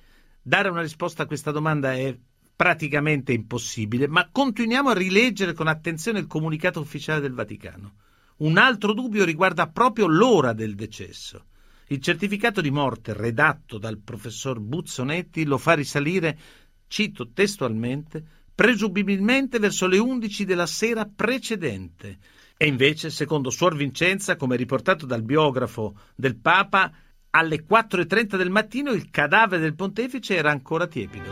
dare 0.47 0.69
una 0.69 0.81
risposta 0.81 1.23
a 1.23 1.25
questa 1.25 1.51
domanda 1.51 1.93
è 1.93 2.17
praticamente 2.55 3.33
impossibile, 3.33 4.07
ma 4.07 4.29
continuiamo 4.31 4.89
a 4.89 4.93
rileggere 4.93 5.51
con 5.51 5.67
attenzione 5.67 6.19
il 6.19 6.27
comunicato 6.27 6.79
ufficiale 6.79 7.19
del 7.19 7.33
Vaticano. 7.33 7.95
Un 8.37 8.57
altro 8.57 8.93
dubbio 8.93 9.25
riguarda 9.25 9.67
proprio 9.67 10.07
l'ora 10.07 10.53
del 10.53 10.75
decesso. 10.75 11.47
Il 11.87 12.01
certificato 12.01 12.61
di 12.61 12.71
morte 12.71 13.11
redatto 13.11 13.77
dal 13.77 13.97
professor 13.97 14.61
Buzzonetti 14.61 15.43
lo 15.43 15.57
fa 15.57 15.73
risalire, 15.73 16.39
cito 16.87 17.31
testualmente, 17.33 18.23
presumibilmente 18.55 19.59
verso 19.59 19.85
le 19.85 19.97
11 19.97 20.45
della 20.45 20.65
sera 20.65 21.05
precedente. 21.13 22.19
E 22.55 22.67
invece, 22.67 23.09
secondo 23.09 23.49
Suor 23.49 23.75
Vincenza, 23.75 24.37
come 24.37 24.55
riportato 24.55 25.05
dal 25.05 25.23
biografo 25.23 25.99
del 26.15 26.37
Papa, 26.37 26.89
alle 27.31 27.65
4.30 27.67 28.37
del 28.37 28.49
mattino 28.49 28.91
il 28.91 29.09
cadavere 29.09 29.61
del 29.61 29.75
pontefice 29.75 30.35
era 30.35 30.51
ancora 30.51 30.87
tiepido. 30.87 31.29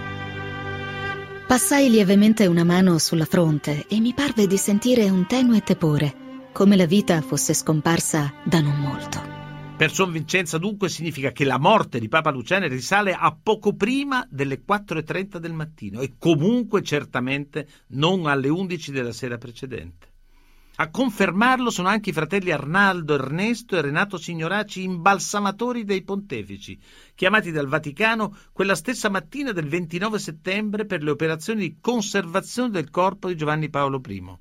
Passai 1.48 1.90
lievemente 1.90 2.48
una 2.48 2.64
mano 2.64 2.98
sulla 2.98 3.26
fronte 3.26 3.86
e 3.88 4.00
mi 4.00 4.14
parve 4.14 4.48
di 4.48 4.58
sentire 4.58 5.10
un 5.10 5.28
tenue 5.28 5.62
tepore, 5.62 6.50
come 6.52 6.76
la 6.76 6.88
vita 6.88 7.22
fosse 7.22 7.54
scomparsa 7.54 8.34
da 8.44 8.62
non 8.62 8.80
molto. 8.80 9.36
Per 9.78 9.92
Son 9.92 10.12
Vincenza 10.12 10.58
dunque 10.58 10.88
significa 10.88 11.32
che 11.32 11.44
la 11.44 11.60
morte 11.60 12.00
di 12.00 12.08
Papa 12.08 12.32
Luciane 12.32 12.70
risale 12.70 13.14
a 13.14 13.38
poco 13.42 13.76
prima 13.76 14.26
delle 14.30 14.64
4.30 14.66 15.38
del 15.38 15.52
mattino 15.52 16.00
e 16.00 16.14
comunque 16.18 16.82
certamente 16.82 17.68
non 17.88 18.26
alle 18.26 18.48
11 18.48 18.92
della 18.92 19.12
sera 19.12 19.38
precedente. 19.38 20.14
A 20.78 20.90
confermarlo 20.90 21.70
sono 21.70 21.88
anche 21.88 22.10
i 22.10 22.14
fratelli 22.14 22.52
Arnaldo, 22.52 23.14
Ernesto 23.14 23.78
e 23.78 23.82
Renato 23.82 24.18
Signoraci, 24.18 24.84
imbalsamatori 24.84 25.86
dei 25.86 26.04
pontefici, 26.04 26.78
chiamati 27.16 27.52
dal 27.52 27.68
Vaticano 27.68 28.36
quella 28.52 28.76
stessa 28.76 29.08
mattina 29.08 29.54
del 29.54 29.70
29 29.70 30.20
settembre 30.20 30.86
per 30.86 31.02
le 31.02 31.12
operazioni 31.12 31.62
di 31.62 31.78
conservazione 31.80 32.72
del 32.72 32.90
corpo 32.90 33.30
di 33.30 33.38
Giovanni 33.38 33.70
Paolo 33.70 34.02
I. 34.06 34.34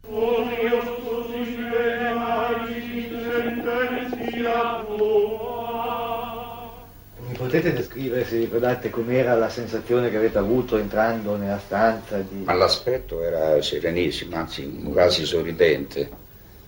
potete 7.37 7.73
descrivere, 7.73 8.25
se 8.25 8.39
ricordate, 8.39 8.91
com'era 8.91 9.35
la 9.35 9.49
sensazione 9.49 10.11
che 10.11 10.17
avete 10.17 10.39
avuto 10.39 10.79
entrando 10.79 11.37
nella 11.37 11.59
stanza? 11.59 12.19
Di... 12.19 12.43
Ma 12.43 12.55
l'aspetto 12.55 13.23
era 13.23 13.61
serenissimo, 13.63 14.35
anzi 14.35 14.69
quasi 14.93 15.25
sorridente, 15.25 16.24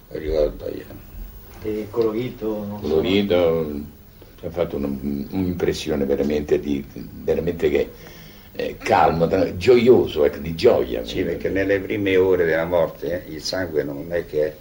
ricordo 0.09 0.69
io. 0.69 0.85
E 1.63 1.87
colorito? 1.91 2.79
colorito, 2.81 3.71
so. 4.39 4.47
ha 4.47 4.51
fatto 4.51 4.77
un, 4.77 5.27
un'impressione 5.31 6.05
veramente, 6.05 6.61
di, 6.61 6.85
veramente 6.93 7.71
che, 7.71 7.91
eh, 8.53 8.77
calmo, 8.79 9.29
gioioso, 9.57 10.25
ecco, 10.25 10.39
di 10.39 10.55
gioia. 10.55 11.05
Sì, 11.05 11.23
perché 11.23 11.49
nelle 11.49 11.81
prime 11.81 12.17
ore 12.17 12.45
della 12.45 12.65
morte 12.65 13.25
eh, 13.27 13.33
il 13.33 13.43
sangue 13.43 13.83
non 13.83 14.07
è 14.11 14.27
che 14.27 14.55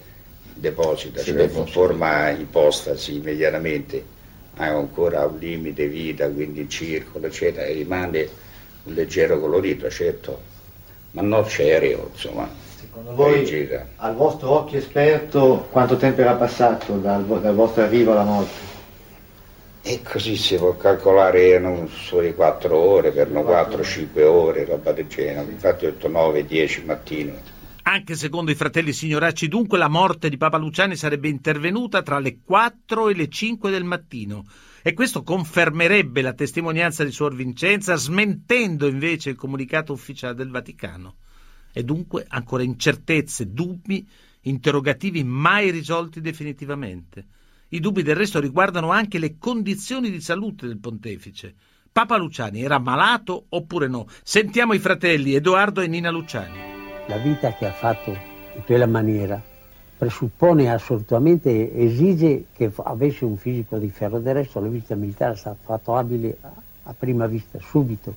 deposita, 0.53 1.21
si 1.21 1.31
cioè 1.31 1.47
forma 1.49 2.29
ipostasi 2.29 3.15
immediatamente 3.15 4.13
ha 4.57 4.67
ancora 4.67 5.25
un 5.25 5.37
limite 5.37 5.87
vita, 5.87 6.29
quindi 6.29 6.61
il 6.61 6.69
circolo, 6.69 7.27
eccetera, 7.27 7.65
e 7.65 7.73
rimane 7.73 8.29
un 8.83 8.93
leggero 8.93 9.39
colorito, 9.39 9.89
certo, 9.89 10.39
ma 11.11 11.21
non 11.21 11.47
cereo, 11.47 12.09
insomma. 12.13 12.63
Secondo 12.95 13.21
voi, 13.21 13.43
gira. 13.43 13.89
al 13.97 14.15
vostro 14.15 14.51
occhio 14.51 14.77
esperto, 14.77 15.67
quanto 15.69 15.97
tempo 15.97 16.21
era 16.21 16.35
passato 16.35 16.97
dal, 16.97 17.25
dal 17.25 17.53
vostro 17.53 17.83
arrivo 17.83 18.13
alla 18.13 18.23
morte? 18.23 18.73
E 19.81 20.01
così 20.01 20.37
si 20.37 20.55
può 20.55 20.77
calcolare, 20.77 21.49
erano 21.49 21.89
solo 21.89 22.33
4 22.33 22.73
ore, 22.73 23.11
per 23.11 23.29
4-5 23.29 24.23
ore, 24.23 24.63
roba 24.63 24.93
del 24.93 25.07
genere, 25.07 25.51
infatti 25.51 25.85
ho 25.85 25.91
detto 25.91 26.07
9-10 26.07 26.85
mattino. 26.85 27.33
Anche 27.81 28.15
secondo 28.15 28.51
i 28.51 28.55
fratelli 28.55 28.93
Signoracci, 28.93 29.49
dunque, 29.49 29.77
la 29.77 29.89
morte 29.89 30.29
di 30.29 30.37
Papa 30.37 30.55
Luciani 30.55 30.95
sarebbe 30.95 31.27
intervenuta 31.27 32.01
tra 32.01 32.19
le 32.19 32.37
4 32.45 33.09
e 33.09 33.13
le 33.13 33.27
5 33.27 33.71
del 33.71 33.83
mattino. 33.83 34.45
E 34.81 34.93
questo 34.93 35.21
confermerebbe 35.21 36.21
la 36.21 36.33
testimonianza 36.33 37.03
di 37.03 37.11
Suor 37.11 37.35
Vincenza, 37.35 37.95
smentendo 37.95 38.87
invece 38.87 39.31
il 39.31 39.35
comunicato 39.35 39.91
ufficiale 39.91 40.33
del 40.33 40.49
Vaticano. 40.49 41.15
E 41.77 41.84
dunque 41.84 42.25
ancora 42.27 42.63
incertezze, 42.63 43.51
dubbi, 43.51 44.08
interrogativi 44.41 45.24
mai 45.25 45.72
risolti 45.72 46.22
definitivamente. 46.22 47.25
I 47.70 47.82
dubbi 47.82 48.01
del 48.01 48.15
resto 48.15 48.39
riguardano 48.39 48.91
anche 48.91 49.20
le 49.20 49.36
condizioni 49.38 50.10
di 50.10 50.22
salute 50.22 50.67
del 50.67 50.77
pontefice. 50.77 51.53
Papa 51.91 52.15
Luciani 52.15 52.62
era 52.62 52.79
malato 52.79 53.48
oppure 53.50 53.89
no? 53.89 54.08
Sentiamo 54.24 54.74
i 54.74 54.79
fratelli 54.79 55.36
Edoardo 55.36 55.82
e 55.82 55.88
Nina 55.88 56.12
Luciani 56.12 56.75
la 57.08 57.17
vita 57.17 57.53
che 57.53 57.67
ha 57.67 57.72
fatto 57.72 58.12
in 58.12 58.63
quella 58.63 58.88
maniera 58.88 59.41
presuppone 59.98 60.72
assolutamente, 60.72 61.74
esige 61.74 62.46
che 62.51 62.72
avesse 62.84 63.25
un 63.25 63.38
fisico 63.38 63.77
di 63.77 63.89
ferro, 63.89 64.20
del 64.20 64.34
resto 64.34 64.60
la 64.60 64.67
vita 64.67 64.96
militare 64.96 65.34
è 65.34 65.38
stato 65.38 65.60
fatto 65.63 65.96
abile 65.96 66.38
a 66.84 66.94
prima 66.98 67.27
vista, 67.27 67.60
subito. 67.62 68.15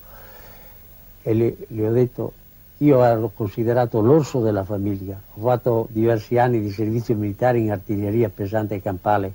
E 1.23 1.35
le, 1.35 1.57
le, 1.69 1.87
ho 1.87 1.93
detto, 1.93 2.33
io 2.79 3.03
ero 3.03 3.31
considerato 3.35 4.01
l'orso 4.01 4.41
della 4.41 4.65
famiglia, 4.65 5.21
ho 5.35 5.41
fatto 5.41 5.89
diversi 5.91 6.39
anni 6.39 6.61
di 6.61 6.71
servizio 6.71 7.17
militare 7.17 7.59
in 7.59 7.73
artiglieria 7.73 8.29
pesante 8.29 8.77
e 8.77 8.83
campale, 8.83 9.33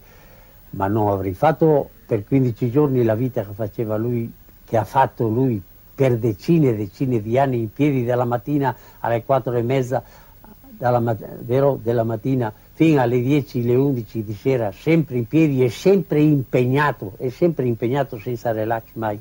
ma 0.72 0.88
non 0.88 1.10
avrei 1.10 1.34
fatto 1.34 1.90
per 2.06 2.24
15 2.26 2.72
giorni 2.72 3.04
la 3.04 3.16
vita 3.16 3.44
che 3.44 3.54
faceva 3.54 3.98
lui, 3.98 4.32
che 4.66 4.78
ha 4.78 4.86
fatto 4.86 5.28
lui 5.28 5.62
per 5.96 6.18
decine 6.18 6.70
e 6.70 6.76
decine 6.76 7.22
di 7.22 7.38
anni 7.38 7.60
in 7.60 7.72
piedi 7.72 8.06
dalla 8.06 8.26
mattina 8.26 8.76
alle 9.00 9.24
quattro 9.24 9.54
e 9.54 9.62
mezza 9.62 10.02
dalla, 10.70 11.16
vero, 11.42 11.80
della 11.82 12.04
mattina 12.04 12.52
fino 12.74 13.02
alle 13.02 13.22
10, 13.22 13.64
le 13.64 13.76
11 13.76 14.24
di 14.24 14.34
sera, 14.34 14.72
sempre 14.72 15.18
in 15.18 15.28
piedi 15.28 15.64
e 15.64 15.70
sempre 15.70 16.22
impegnato, 16.22 17.14
e 17.18 17.30
sempre 17.30 17.66
impegnato 17.66 18.18
senza 18.18 18.52
relax 18.52 18.84
mai. 18.94 19.20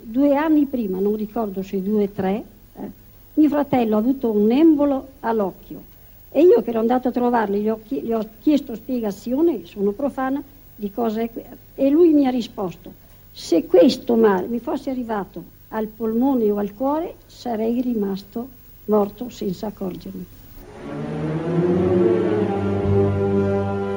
Due 0.00 0.36
anni 0.36 0.64
prima, 0.66 0.98
non 0.98 1.16
ricordo 1.16 1.62
se 1.62 1.82
due 1.82 2.04
o 2.04 2.08
tre, 2.08 2.42
eh, 2.76 2.90
mio 3.34 3.48
fratello 3.48 3.96
ha 3.96 3.98
avuto 3.98 4.30
un 4.30 4.50
embolo 4.50 5.08
all'occhio 5.20 5.92
e 6.30 6.42
io 6.42 6.62
che 6.62 6.70
ero 6.70 6.80
andato 6.80 7.08
a 7.08 7.12
trovarlo 7.12 7.56
gli 7.56 7.68
ho, 7.68 7.80
gli 7.86 8.12
ho 8.12 8.26
chiesto 8.40 8.74
spiegazione, 8.74 9.64
sono 9.64 9.92
profana, 9.92 10.42
di 10.76 10.90
cosa 10.90 11.20
è 11.20 11.30
e 11.76 11.90
lui 11.90 12.12
mi 12.12 12.26
ha 12.26 12.30
risposto, 12.30 12.92
se 13.32 13.66
questo 13.66 14.16
male 14.16 14.46
mi 14.46 14.60
fosse 14.60 14.90
arrivato 14.90 15.42
al 15.68 15.86
polmone 15.86 16.50
o 16.50 16.58
al 16.58 16.74
cuore, 16.74 17.14
sarei 17.26 17.80
rimasto 17.80 18.48
morto 18.86 19.28
senza 19.28 19.68
accorgermi. 19.68 20.26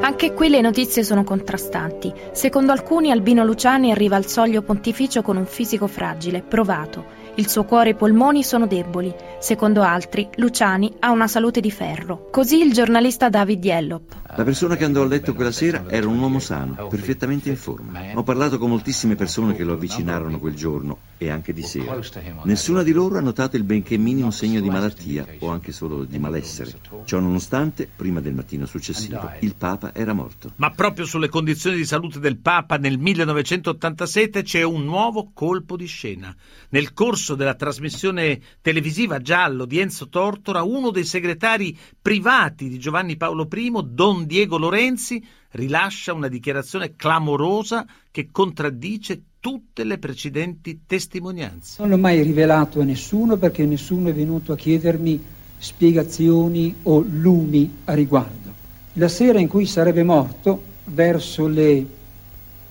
Anche 0.02 0.34
qui 0.34 0.50
le 0.50 0.62
notizie 0.62 1.04
sono 1.04 1.24
contrastanti. 1.24 2.12
Secondo 2.32 2.72
alcuni 2.72 3.12
Albino 3.12 3.44
Luciani 3.44 3.92
arriva 3.92 4.16
al 4.16 4.26
soglio 4.26 4.64
pontificio 4.64 5.22
con 5.22 5.38
un 5.38 5.46
fisico 5.46 5.86
fragile, 5.86 6.42
provato. 6.42 7.17
Il 7.40 7.48
suo 7.48 7.66
cuore 7.66 7.90
e 7.90 7.92
i 7.92 7.96
polmoni 7.96 8.44
sono 8.44 8.66
deboli. 8.66 9.14
Secondo 9.40 9.84
altri, 9.84 10.28
Luciani 10.38 10.96
ha 11.02 11.12
una 11.12 11.28
salute 11.28 11.62
di 11.62 11.70
ferro. 11.70 12.30
Così 12.32 12.60
il 12.64 12.74
giornalista 12.74 13.30
David 13.30 13.64
Yellop. 13.64 14.16
La 14.36 14.44
persona 14.44 14.76
che 14.76 14.84
andò 14.84 15.04
a 15.04 15.06
letto 15.06 15.36
quella 15.36 15.52
sera 15.52 15.86
era 15.88 16.08
un 16.08 16.18
uomo 16.18 16.40
sano, 16.40 16.88
perfettamente 16.88 17.50
in 17.50 17.56
forma. 17.56 18.02
Ho 18.16 18.24
parlato 18.24 18.58
con 18.58 18.70
moltissime 18.70 19.16
persone 19.16 19.56
che 19.56 19.64
lo 19.64 19.74
avvicinarono 19.74 20.40
quel 20.40 20.56
giorno 20.56 20.98
e 21.18 21.30
anche 21.30 21.54
di 21.54 21.62
sera. 21.62 22.00
Nessuna 22.44 22.82
di 22.82 22.92
loro 22.92 23.18
ha 23.18 23.22
notato 23.22 23.56
il 23.56 23.64
benché 23.64 23.98
minimo 23.98 24.32
segno 24.32 24.60
di 24.60 24.70
malattia 24.70 25.26
o 25.40 25.50
anche 25.50 25.72
solo 25.72 26.04
di 26.06 26.18
malessere. 26.18 26.74
Ciò 27.06 27.20
nonostante, 27.20 27.88
prima 27.96 28.20
del 28.20 28.34
mattino 28.34 28.66
successivo, 28.66 29.32
il 29.42 29.54
Papa 29.56 29.94
era 29.94 30.14
morto. 30.14 30.54
Ma 30.56 30.72
proprio 30.72 31.06
sulle 31.06 31.30
condizioni 31.30 31.78
di 31.78 31.86
salute 31.86 32.20
del 32.20 32.38
Papa 32.38 32.78
nel 32.78 32.98
1987 32.98 34.42
c'è 34.42 34.64
un 34.64 34.84
nuovo 34.84 35.30
colpo 35.34 35.78
di 35.78 35.86
scena. 35.86 36.36
Nel 36.70 36.94
corso 36.94 37.27
della 37.36 37.56
trasmissione 37.56 38.40
televisiva 38.62 39.20
Giallo 39.20 39.66
di 39.66 39.80
Enzo 39.80 40.10
Tortora, 40.10 40.64
uno 40.64 40.92
dei 40.92 41.04
segretari 41.04 41.78
privati 42.02 42.68
di 42.68 42.80
Giovanni 42.80 43.18
Paolo 43.18 43.48
I, 43.52 43.72
Don 43.86 44.26
Diego 44.26 44.58
Lorenzi, 44.58 45.24
rilascia 45.52 46.14
una 46.14 46.28
dichiarazione 46.28 46.96
clamorosa 46.96 47.86
che 48.12 48.30
contraddice 48.32 49.22
tutte 49.40 49.84
le 49.84 49.98
precedenti 49.98 50.82
testimonianze. 50.86 51.82
Non 51.82 51.92
l'ho 51.92 51.98
mai 51.98 52.22
rivelato 52.22 52.82
a 52.82 52.84
nessuno 52.84 53.38
perché 53.38 53.66
nessuno 53.66 54.10
è 54.10 54.14
venuto 54.14 54.52
a 54.54 54.56
chiedermi 54.56 55.24
spiegazioni 55.58 56.76
o 56.84 57.04
lumi 57.08 57.80
a 57.86 57.94
riguardo. 57.94 58.54
La 58.94 59.08
sera 59.08 59.40
in 59.40 59.48
cui 59.48 59.66
sarebbe 59.66 60.04
morto, 60.04 60.62
verso 60.86 61.48
le 61.48 61.86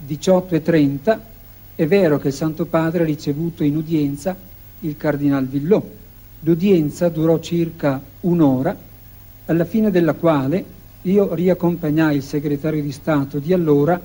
18.30, 0.07 1.19
è 1.77 1.87
vero 1.87 2.19
che 2.19 2.29
il 2.29 2.35
Santo 2.35 2.65
Padre 2.65 3.03
ha 3.03 3.07
ricevuto 3.07 3.63
in 3.63 3.77
udienza 3.77 4.35
il 4.81 4.97
Cardinal 4.97 5.47
Villot. 5.47 5.85
L'udienza 6.41 7.11
durò 7.11 7.39
circa 7.39 8.01
un'ora, 8.21 8.75
alla 9.45 9.65
fine 9.67 9.91
della 9.91 10.15
quale 10.15 10.65
io 11.03 11.35
riaccompagnai 11.35 12.17
il 12.17 12.23
segretario 12.23 12.83
di 12.83 12.93
Stato 12.93 13.39
di 13.39 13.53
allora 13.53 14.01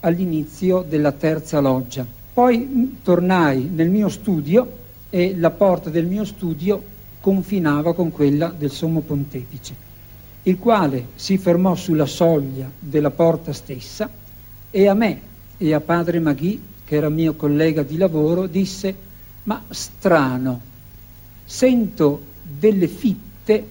all'inizio 0.00 0.84
della 0.86 1.12
terza 1.12 1.60
loggia. 1.60 2.04
Poi 2.32 2.98
tornai 3.04 3.70
nel 3.72 3.88
mio 3.88 4.08
studio 4.08 4.78
e 5.10 5.36
la 5.36 5.50
porta 5.50 5.90
del 5.90 6.06
mio 6.06 6.24
studio 6.24 6.82
confinava 7.20 7.94
con 7.94 8.10
quella 8.10 8.52
del 8.56 8.70
Sommo 8.70 9.00
Pontefice, 9.00 9.74
il 10.42 10.58
quale 10.58 11.06
si 11.14 11.38
fermò 11.38 11.76
sulla 11.76 12.06
soglia 12.06 12.68
della 12.78 13.10
porta 13.10 13.52
stessa 13.52 14.10
e 14.70 14.88
a 14.88 14.94
me 14.94 15.20
e 15.56 15.74
a 15.74 15.80
padre 15.80 16.18
Maghi, 16.18 16.60
che 16.90 16.96
era 16.96 17.08
mio 17.08 17.34
collega 17.34 17.84
di 17.84 17.96
lavoro, 17.96 18.48
disse 18.48 18.92
ma 19.44 19.62
strano, 19.70 20.60
sento 21.44 22.20
delle 22.42 22.88
fitte 22.88 23.64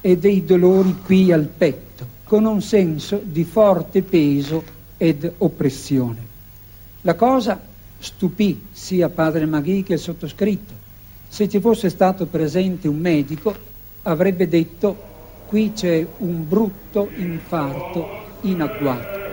e 0.00 0.18
dei 0.18 0.44
dolori 0.44 0.96
qui 1.04 1.30
al 1.30 1.44
petto 1.44 2.04
con 2.24 2.44
un 2.44 2.60
senso 2.60 3.20
di 3.22 3.44
forte 3.44 4.02
peso 4.02 4.64
ed 4.96 5.32
oppressione. 5.38 6.26
La 7.02 7.14
cosa 7.14 7.60
stupì 8.00 8.60
sia 8.72 9.10
padre 9.10 9.46
Maghi 9.46 9.84
che 9.84 9.92
il 9.92 10.00
sottoscritto. 10.00 10.74
Se 11.28 11.48
ci 11.48 11.60
fosse 11.60 11.88
stato 11.88 12.26
presente 12.26 12.88
un 12.88 12.98
medico 12.98 13.54
avrebbe 14.02 14.48
detto 14.48 14.96
qui 15.46 15.70
c'è 15.72 16.04
un 16.16 16.48
brutto 16.48 17.10
infarto 17.14 18.08
in 18.40 18.60
agguato. 18.60 19.25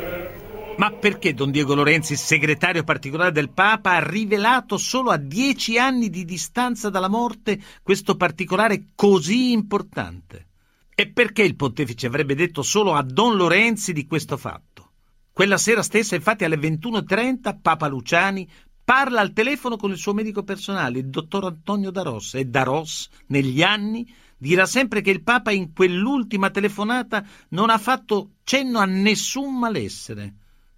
Ma 0.75 0.91
perché 0.91 1.33
Don 1.35 1.51
Diego 1.51 1.75
Lorenzi, 1.75 2.15
segretario 2.15 2.83
particolare 2.83 3.31
del 3.31 3.51
Papa, 3.51 3.91
ha 3.91 4.03
rivelato 4.03 4.77
solo 4.77 5.11
a 5.11 5.17
dieci 5.17 5.77
anni 5.77 6.09
di 6.09 6.25
distanza 6.25 6.89
dalla 6.89 7.07
morte 7.07 7.61
questo 7.83 8.15
particolare 8.15 8.87
così 8.95 9.51
importante? 9.51 10.47
E 10.95 11.09
perché 11.09 11.43
il 11.43 11.55
pontefice 11.55 12.07
avrebbe 12.07 12.33
detto 12.33 12.63
solo 12.63 12.93
a 12.93 13.03
Don 13.03 13.35
Lorenzi 13.35 13.93
di 13.93 14.07
questo 14.07 14.35
fatto? 14.35 14.91
Quella 15.31 15.57
sera 15.57 15.83
stessa, 15.83 16.15
infatti, 16.15 16.43
alle 16.43 16.57
21.30, 16.57 17.55
Papa 17.61 17.87
Luciani 17.87 18.47
parla 18.83 19.21
al 19.21 19.33
telefono 19.33 19.77
con 19.77 19.91
il 19.91 19.97
suo 19.97 20.13
medico 20.13 20.43
personale, 20.43 20.99
il 20.99 21.07
dottor 21.07 21.45
Antonio 21.45 21.91
Daros, 21.91 22.33
e 22.33 22.45
Daros, 22.45 23.09
negli 23.27 23.61
anni, 23.61 24.11
dirà 24.37 24.65
sempre 24.65 25.01
che 25.01 25.11
il 25.11 25.23
Papa 25.23 25.51
in 25.51 25.71
quell'ultima 25.71 26.49
telefonata 26.49 27.23
non 27.49 27.69
ha 27.69 27.77
fatto 27.77 28.31
cenno 28.43 28.79
a 28.79 28.85
nessun 28.85 29.57
malessere. 29.57 30.33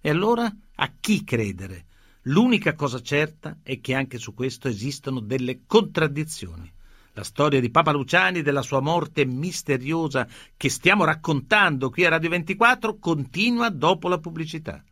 E 0.06 0.10
allora 0.10 0.48
a 0.76 0.92
chi 1.00 1.24
credere? 1.24 1.86
L'unica 2.26 2.76
cosa 2.76 3.02
certa 3.02 3.56
è 3.64 3.80
che 3.80 3.92
anche 3.92 4.18
su 4.18 4.34
questo 4.34 4.68
esistono 4.68 5.18
delle 5.18 5.62
contraddizioni. 5.66 6.72
La 7.14 7.24
storia 7.24 7.58
di 7.58 7.72
Papa 7.72 7.90
Luciani 7.90 8.38
e 8.38 8.42
della 8.42 8.62
sua 8.62 8.78
morte 8.78 9.24
misteriosa 9.24 10.28
che 10.56 10.68
stiamo 10.68 11.02
raccontando 11.02 11.90
qui 11.90 12.04
a 12.04 12.10
Radio 12.10 12.28
24 12.28 13.00
continua 13.00 13.68
dopo 13.68 14.06
la 14.06 14.18
pubblicità. 14.18 14.84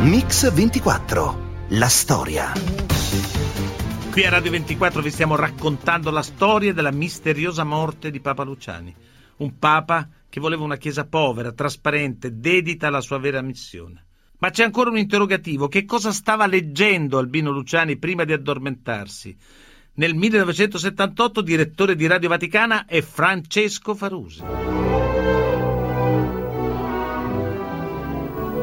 Mix 0.00 0.52
24. 0.52 1.50
La 1.68 1.88
storia. 1.88 2.91
Qui 4.12 4.26
a 4.26 4.28
Radio 4.28 4.50
24 4.50 5.00
vi 5.00 5.10
stiamo 5.10 5.36
raccontando 5.36 6.10
la 6.10 6.20
storia 6.20 6.74
della 6.74 6.90
misteriosa 6.90 7.64
morte 7.64 8.10
di 8.10 8.20
Papa 8.20 8.42
Luciani. 8.42 8.94
Un 9.38 9.58
Papa 9.58 10.06
che 10.28 10.38
voleva 10.38 10.64
una 10.64 10.76
Chiesa 10.76 11.06
povera, 11.06 11.52
trasparente, 11.52 12.38
dedita 12.38 12.88
alla 12.88 13.00
sua 13.00 13.16
vera 13.16 13.40
missione. 13.40 14.04
Ma 14.40 14.50
c'è 14.50 14.64
ancora 14.64 14.90
un 14.90 14.98
interrogativo. 14.98 15.66
Che 15.66 15.86
cosa 15.86 16.12
stava 16.12 16.44
leggendo 16.44 17.16
Albino 17.16 17.52
Luciani 17.52 17.96
prima 17.96 18.24
di 18.24 18.34
addormentarsi? 18.34 19.34
Nel 19.94 20.14
1978 20.14 21.40
direttore 21.40 21.96
di 21.96 22.06
Radio 22.06 22.28
Vaticana 22.28 22.84
è 22.84 23.00
Francesco 23.00 23.94
Farusi. 23.94 24.42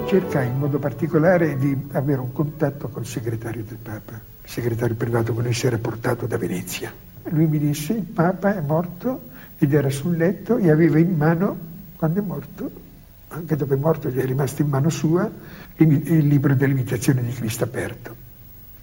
Cerca 0.10 0.42
in 0.42 0.58
modo 0.58 0.80
particolare 0.80 1.56
di 1.56 1.86
avere 1.92 2.20
un 2.20 2.34
contatto 2.34 2.88
col 2.88 3.06
segretario 3.06 3.64
del 3.64 3.78
Papa, 3.78 4.14
il 4.14 4.50
segretario 4.50 4.96
privato 4.96 5.36
con 5.36 5.44
cui 5.44 5.54
si 5.54 5.68
era 5.68 5.78
portato 5.78 6.26
da 6.26 6.36
Venezia. 6.36 6.92
Lui 7.26 7.46
mi 7.46 7.60
disse 7.60 7.94
il 7.94 8.06
Papa 8.06 8.56
è 8.56 8.62
morto 8.62 9.30
ed 9.60 9.72
era 9.72 9.92
sul 9.92 10.18
letto 10.18 10.58
e 10.58 10.72
aveva 10.72 10.98
in 10.98 11.16
mano, 11.16 11.56
quando 11.96 12.22
è 12.22 12.24
morto, 12.24 12.72
anche 13.28 13.56
dopo 13.56 13.76
è 13.76 13.78
morto 13.78 14.10
gli 14.10 14.18
è 14.18 14.26
rimasto 14.26 14.64
in 14.64 14.70
mano 14.70 14.90
sua, 14.90 15.30
il 15.76 16.26
libro 16.26 16.56
dell'imitazione 16.56 17.22
di 17.22 17.32
Cristo 17.32 17.66
aperto. 17.66 18.16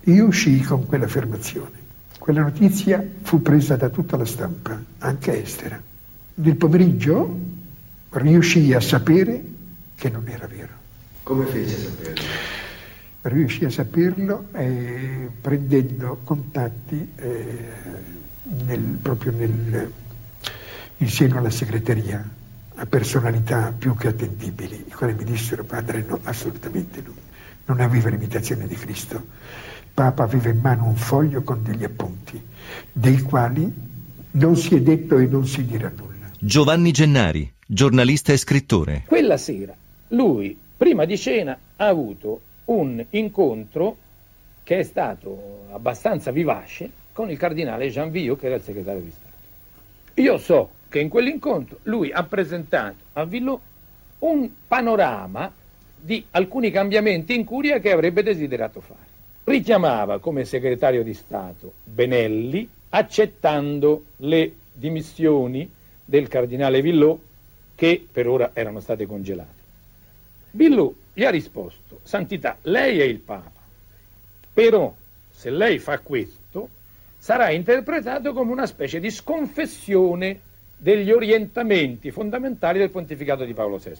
Io 0.04 0.26
uscii 0.26 0.62
con 0.62 0.86
quell'affermazione. 0.86 1.74
Quella 2.20 2.42
notizia 2.42 3.04
fu 3.22 3.42
presa 3.42 3.74
da 3.74 3.88
tutta 3.88 4.16
la 4.16 4.24
stampa, 4.24 4.80
anche 4.98 5.42
estera. 5.42 5.82
Nel 6.34 6.54
pomeriggio 6.54 7.36
riuscii 8.10 8.74
a 8.74 8.80
sapere 8.80 9.42
che 9.96 10.08
non 10.08 10.28
era 10.28 10.46
vero. 10.46 10.75
Come 11.26 11.44
fece 11.46 11.74
a 11.74 11.78
saperlo? 11.78 12.24
Riuscii 13.22 13.64
a 13.64 13.70
saperlo 13.70 14.46
eh, 14.52 15.28
prendendo 15.40 16.20
contatti 16.22 17.10
eh, 17.16 17.68
nel, 18.64 18.80
proprio 19.02 19.32
nel, 19.32 19.92
in 20.98 21.08
seno 21.08 21.38
alla 21.38 21.50
segreteria 21.50 22.24
a 22.76 22.86
personalità 22.86 23.74
più 23.76 23.96
che 23.96 24.06
attendibili, 24.06 24.84
i 24.86 24.92
quali 24.92 25.14
mi 25.14 25.24
dissero 25.24 25.64
padre 25.64 26.04
no, 26.06 26.20
assolutamente 26.22 27.02
no, 27.04 27.12
non 27.64 27.80
aveva 27.80 28.08
l'imitazione 28.08 28.68
di 28.68 28.76
Cristo. 28.76 29.16
Il 29.16 29.90
Papa 29.92 30.22
aveva 30.22 30.50
in 30.50 30.60
mano 30.60 30.86
un 30.86 30.94
foglio 30.94 31.42
con 31.42 31.60
degli 31.64 31.82
appunti, 31.82 32.40
dei 32.92 33.20
quali 33.22 33.68
non 34.30 34.54
si 34.54 34.76
è 34.76 34.80
detto 34.80 35.18
e 35.18 35.26
non 35.26 35.44
si 35.44 35.64
dirà 35.64 35.90
nulla. 35.92 36.30
Giovanni 36.38 36.92
Gennari, 36.92 37.52
giornalista 37.66 38.32
e 38.32 38.36
scrittore. 38.36 39.02
Quella 39.08 39.36
sera 39.36 39.74
lui, 40.08 40.56
prima 40.76 41.04
di 41.04 41.16
cena, 41.16 41.58
ha 41.76 41.86
avuto 41.86 42.40
un 42.66 43.04
incontro 43.10 43.96
che 44.62 44.78
è 44.78 44.82
stato 44.82 45.66
abbastanza 45.70 46.30
vivace 46.30 46.90
con 47.12 47.30
il 47.30 47.38
cardinale 47.38 47.88
Jean 47.88 48.10
Villot, 48.10 48.38
che 48.38 48.46
era 48.46 48.56
il 48.56 48.62
segretario 48.62 49.00
di 49.00 49.10
Stato. 49.10 50.20
Io 50.20 50.38
so 50.38 50.70
che 50.88 50.98
in 51.00 51.08
quell'incontro 51.08 51.78
lui 51.84 52.10
ha 52.10 52.24
presentato 52.24 52.96
a 53.14 53.24
Villot 53.24 53.60
un 54.20 54.48
panorama 54.66 55.52
di 55.98 56.24
alcuni 56.32 56.70
cambiamenti 56.70 57.34
in 57.34 57.44
curia 57.44 57.78
che 57.78 57.92
avrebbe 57.92 58.22
desiderato 58.22 58.80
fare. 58.80 59.04
Richiamava 59.44 60.18
come 60.18 60.44
segretario 60.44 61.02
di 61.02 61.14
Stato 61.14 61.74
Benelli, 61.84 62.68
accettando 62.90 64.04
le 64.16 64.52
dimissioni 64.72 65.70
del 66.04 66.28
cardinale 66.28 66.82
Villot 66.82 67.18
che 67.74 68.04
per 68.10 68.26
ora 68.26 68.50
erano 68.52 68.80
state 68.80 69.06
congelate. 69.06 69.55
Villot 70.56 70.94
gli 71.12 71.22
ha 71.24 71.30
risposto, 71.30 72.00
Santità, 72.02 72.56
lei 72.62 72.98
è 73.00 73.04
il 73.04 73.18
Papa, 73.18 73.60
però 74.52 74.92
se 75.30 75.50
lei 75.50 75.78
fa 75.78 75.98
questo 75.98 76.68
sarà 77.18 77.50
interpretato 77.50 78.32
come 78.32 78.52
una 78.52 78.66
specie 78.66 78.98
di 78.98 79.10
sconfessione 79.10 80.40
degli 80.76 81.10
orientamenti 81.10 82.10
fondamentali 82.10 82.78
del 82.78 82.90
pontificato 82.90 83.44
di 83.44 83.52
Paolo 83.52 83.76
VI. 83.76 83.92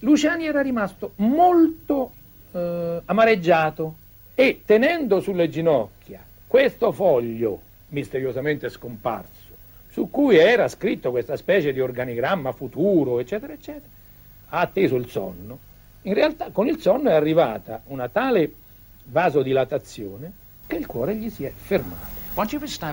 Luciani 0.00 0.46
era 0.46 0.60
rimasto 0.60 1.12
molto 1.16 2.12
eh, 2.52 3.00
amareggiato 3.04 3.94
e 4.34 4.62
tenendo 4.64 5.20
sulle 5.20 5.48
ginocchia 5.48 6.22
questo 6.46 6.92
foglio 6.92 7.60
misteriosamente 7.88 8.68
scomparso, 8.68 9.52
su 9.90 10.08
cui 10.08 10.36
era 10.36 10.68
scritto 10.68 11.10
questa 11.10 11.36
specie 11.36 11.72
di 11.72 11.80
organigramma 11.80 12.52
futuro, 12.52 13.18
eccetera, 13.18 13.52
eccetera, 13.52 14.02
ha 14.48 14.60
atteso 14.60 14.96
il 14.96 15.08
sonno. 15.08 15.58
In 16.02 16.14
realtà 16.14 16.50
con 16.52 16.66
il 16.66 16.80
sonno 16.80 17.08
è 17.08 17.14
arrivata 17.14 17.82
una 17.86 18.08
tale 18.08 18.52
vasodilatazione 19.04 20.32
che 20.66 20.76
il 20.76 20.86
cuore 20.86 21.16
gli 21.16 21.30
si 21.30 21.44
è 21.44 21.52
fermato. 21.54 22.22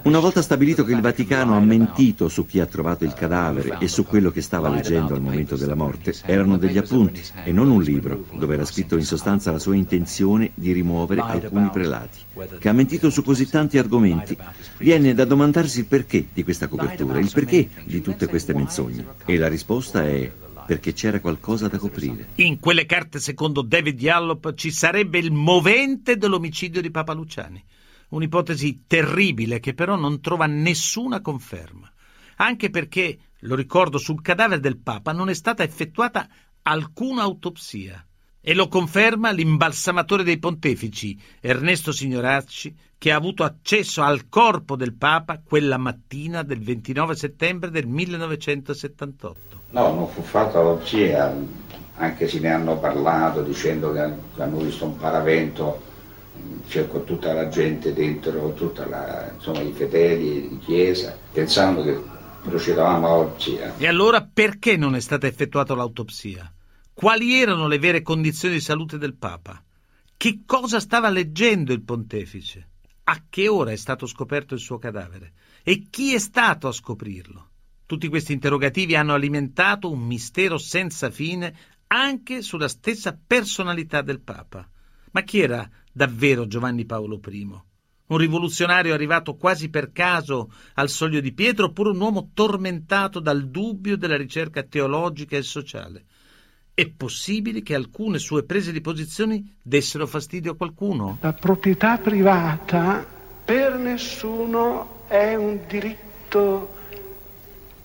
Una 0.03 0.19
volta 0.19 0.43
stabilito 0.43 0.83
che 0.83 0.93
il 0.93 1.01
Vaticano 1.01 1.55
ha 1.55 1.59
mentito 1.59 2.29
su 2.29 2.45
chi 2.45 2.59
ha 2.59 2.67
trovato 2.67 3.05
il 3.05 3.13
cadavere 3.13 3.77
e 3.79 3.87
su 3.87 4.05
quello 4.05 4.29
che 4.29 4.41
stava 4.41 4.69
leggendo 4.69 5.15
al 5.15 5.21
momento 5.21 5.55
della 5.55 5.73
morte, 5.73 6.13
erano 6.25 6.57
degli 6.57 6.77
appunti 6.77 7.23
e 7.43 7.51
non 7.51 7.71
un 7.71 7.81
libro, 7.81 8.25
dove 8.33 8.53
era 8.53 8.65
scritto 8.65 8.97
in 8.97 9.03
sostanza 9.03 9.51
la 9.51 9.57
sua 9.57 9.73
intenzione 9.73 10.51
di 10.53 10.71
rimuovere 10.73 11.21
alcuni 11.21 11.69
prelati. 11.71 12.19
Che 12.59 12.69
ha 12.69 12.73
mentito 12.73 13.09
su 13.09 13.23
così 13.23 13.49
tanti 13.49 13.79
argomenti, 13.79 14.37
viene 14.77 15.15
da 15.15 15.25
domandarsi 15.25 15.79
il 15.79 15.85
perché 15.87 16.27
di 16.31 16.43
questa 16.43 16.67
copertura, 16.67 17.17
il 17.17 17.31
perché 17.33 17.67
di 17.83 17.99
tutte 18.01 18.27
queste 18.27 18.53
menzogne. 18.53 19.03
E 19.25 19.37
la 19.39 19.47
risposta 19.47 20.05
è 20.05 20.31
perché 20.71 20.93
c'era 20.93 21.19
qualcosa 21.19 21.67
da 21.67 21.77
coprire. 21.77 22.29
In 22.35 22.57
quelle 22.57 22.85
carte, 22.85 23.19
secondo 23.19 23.61
David 23.61 24.01
Yallop, 24.01 24.53
ci 24.53 24.71
sarebbe 24.71 25.17
il 25.17 25.33
movente 25.33 26.15
dell'omicidio 26.15 26.79
di 26.79 26.89
Papa 26.89 27.11
Luciani. 27.11 27.61
Un'ipotesi 28.11 28.83
terribile 28.87 29.59
che 29.59 29.73
però 29.73 29.97
non 29.97 30.21
trova 30.21 30.45
nessuna 30.45 31.19
conferma, 31.19 31.91
anche 32.37 32.69
perché, 32.69 33.17
lo 33.39 33.55
ricordo, 33.55 33.97
sul 33.97 34.21
cadavere 34.21 34.61
del 34.61 34.77
Papa 34.77 35.11
non 35.11 35.27
è 35.27 35.33
stata 35.33 35.61
effettuata 35.61 36.29
alcuna 36.61 37.23
autopsia. 37.23 38.07
E 38.39 38.53
lo 38.53 38.69
conferma 38.69 39.29
l'imbalsamatore 39.31 40.23
dei 40.23 40.39
pontefici, 40.39 41.19
Ernesto 41.41 41.91
Signoracci, 41.91 42.73
che 42.97 43.11
ha 43.11 43.17
avuto 43.17 43.43
accesso 43.43 44.03
al 44.03 44.29
corpo 44.29 44.77
del 44.77 44.93
Papa 44.93 45.41
quella 45.43 45.77
mattina 45.77 46.43
del 46.43 46.61
29 46.61 47.13
settembre 47.13 47.69
del 47.71 47.87
1978. 47.87 49.60
No, 49.71 49.93
non 49.93 50.07
fu 50.07 50.21
fatta 50.21 50.61
l'autopsia, 50.61 51.35
anche 51.95 52.27
se 52.27 52.39
ne 52.39 52.51
hanno 52.51 52.77
parlato 52.77 53.41
dicendo 53.41 53.91
che 53.93 53.99
hanno 54.41 54.57
visto 54.57 54.85
un 54.85 54.97
paravento 54.97 55.89
cioè 56.67 56.87
con 56.87 57.03
tutta 57.03 57.33
la 57.33 57.49
gente 57.49 57.93
dentro, 57.93 58.55
la, 58.87 59.31
insomma, 59.33 59.59
i 59.61 59.73
fedeli 59.73 60.47
di 60.47 60.57
chiesa, 60.59 61.17
pensando 61.31 61.83
che 61.83 61.99
procedavamo. 62.41 63.35
Eh. 63.37 63.71
E 63.77 63.87
allora 63.87 64.21
perché 64.21 64.77
non 64.77 64.95
è 64.95 64.99
stata 64.99 65.27
effettuata 65.27 65.75
l'autopsia? 65.75 66.51
Quali 66.93 67.39
erano 67.39 67.67
le 67.67 67.79
vere 67.79 68.01
condizioni 68.01 68.55
di 68.55 68.61
salute 68.61 68.97
del 68.97 69.15
Papa? 69.15 69.61
Che 70.15 70.41
cosa 70.45 70.79
stava 70.79 71.09
leggendo 71.09 71.73
il 71.73 71.81
pontefice? 71.81 72.67
A 73.03 73.23
che 73.29 73.47
ora 73.47 73.71
è 73.71 73.75
stato 73.75 74.05
scoperto 74.05 74.53
il 74.53 74.59
suo 74.59 74.77
cadavere? 74.77 75.33
E 75.63 75.87
chi 75.89 76.13
è 76.13 76.19
stato 76.19 76.67
a 76.67 76.71
scoprirlo? 76.71 77.49
Tutti 77.91 78.07
questi 78.07 78.31
interrogativi 78.31 78.95
hanno 78.95 79.13
alimentato 79.13 79.91
un 79.91 79.99
mistero 79.99 80.57
senza 80.57 81.11
fine 81.11 81.53
anche 81.87 82.41
sulla 82.41 82.69
stessa 82.69 83.19
personalità 83.27 84.01
del 84.01 84.21
Papa. 84.21 84.65
Ma 85.11 85.23
chi 85.23 85.41
era 85.41 85.69
davvero 85.91 86.47
Giovanni 86.47 86.85
Paolo 86.85 87.19
I? 87.27 87.49
Un 88.05 88.17
rivoluzionario 88.17 88.93
arrivato 88.93 89.35
quasi 89.35 89.69
per 89.69 89.91
caso 89.91 90.53
al 90.75 90.87
soglio 90.87 91.19
di 91.19 91.33
Pietro 91.33 91.65
oppure 91.65 91.89
un 91.89 91.99
uomo 91.99 92.29
tormentato 92.33 93.19
dal 93.19 93.49
dubbio 93.49 93.97
della 93.97 94.15
ricerca 94.15 94.63
teologica 94.63 95.35
e 95.35 95.41
sociale? 95.41 96.05
È 96.73 96.87
possibile 96.87 97.61
che 97.61 97.75
alcune 97.75 98.19
sue 98.19 98.45
prese 98.45 98.71
di 98.71 98.79
posizione 98.79 99.57
dessero 99.61 100.07
fastidio 100.07 100.53
a 100.53 100.55
qualcuno? 100.55 101.17
La 101.19 101.33
proprietà 101.33 101.97
privata 101.97 103.05
per 103.43 103.75
nessuno 103.75 105.03
è 105.09 105.35
un 105.35 105.59
diritto 105.67 106.79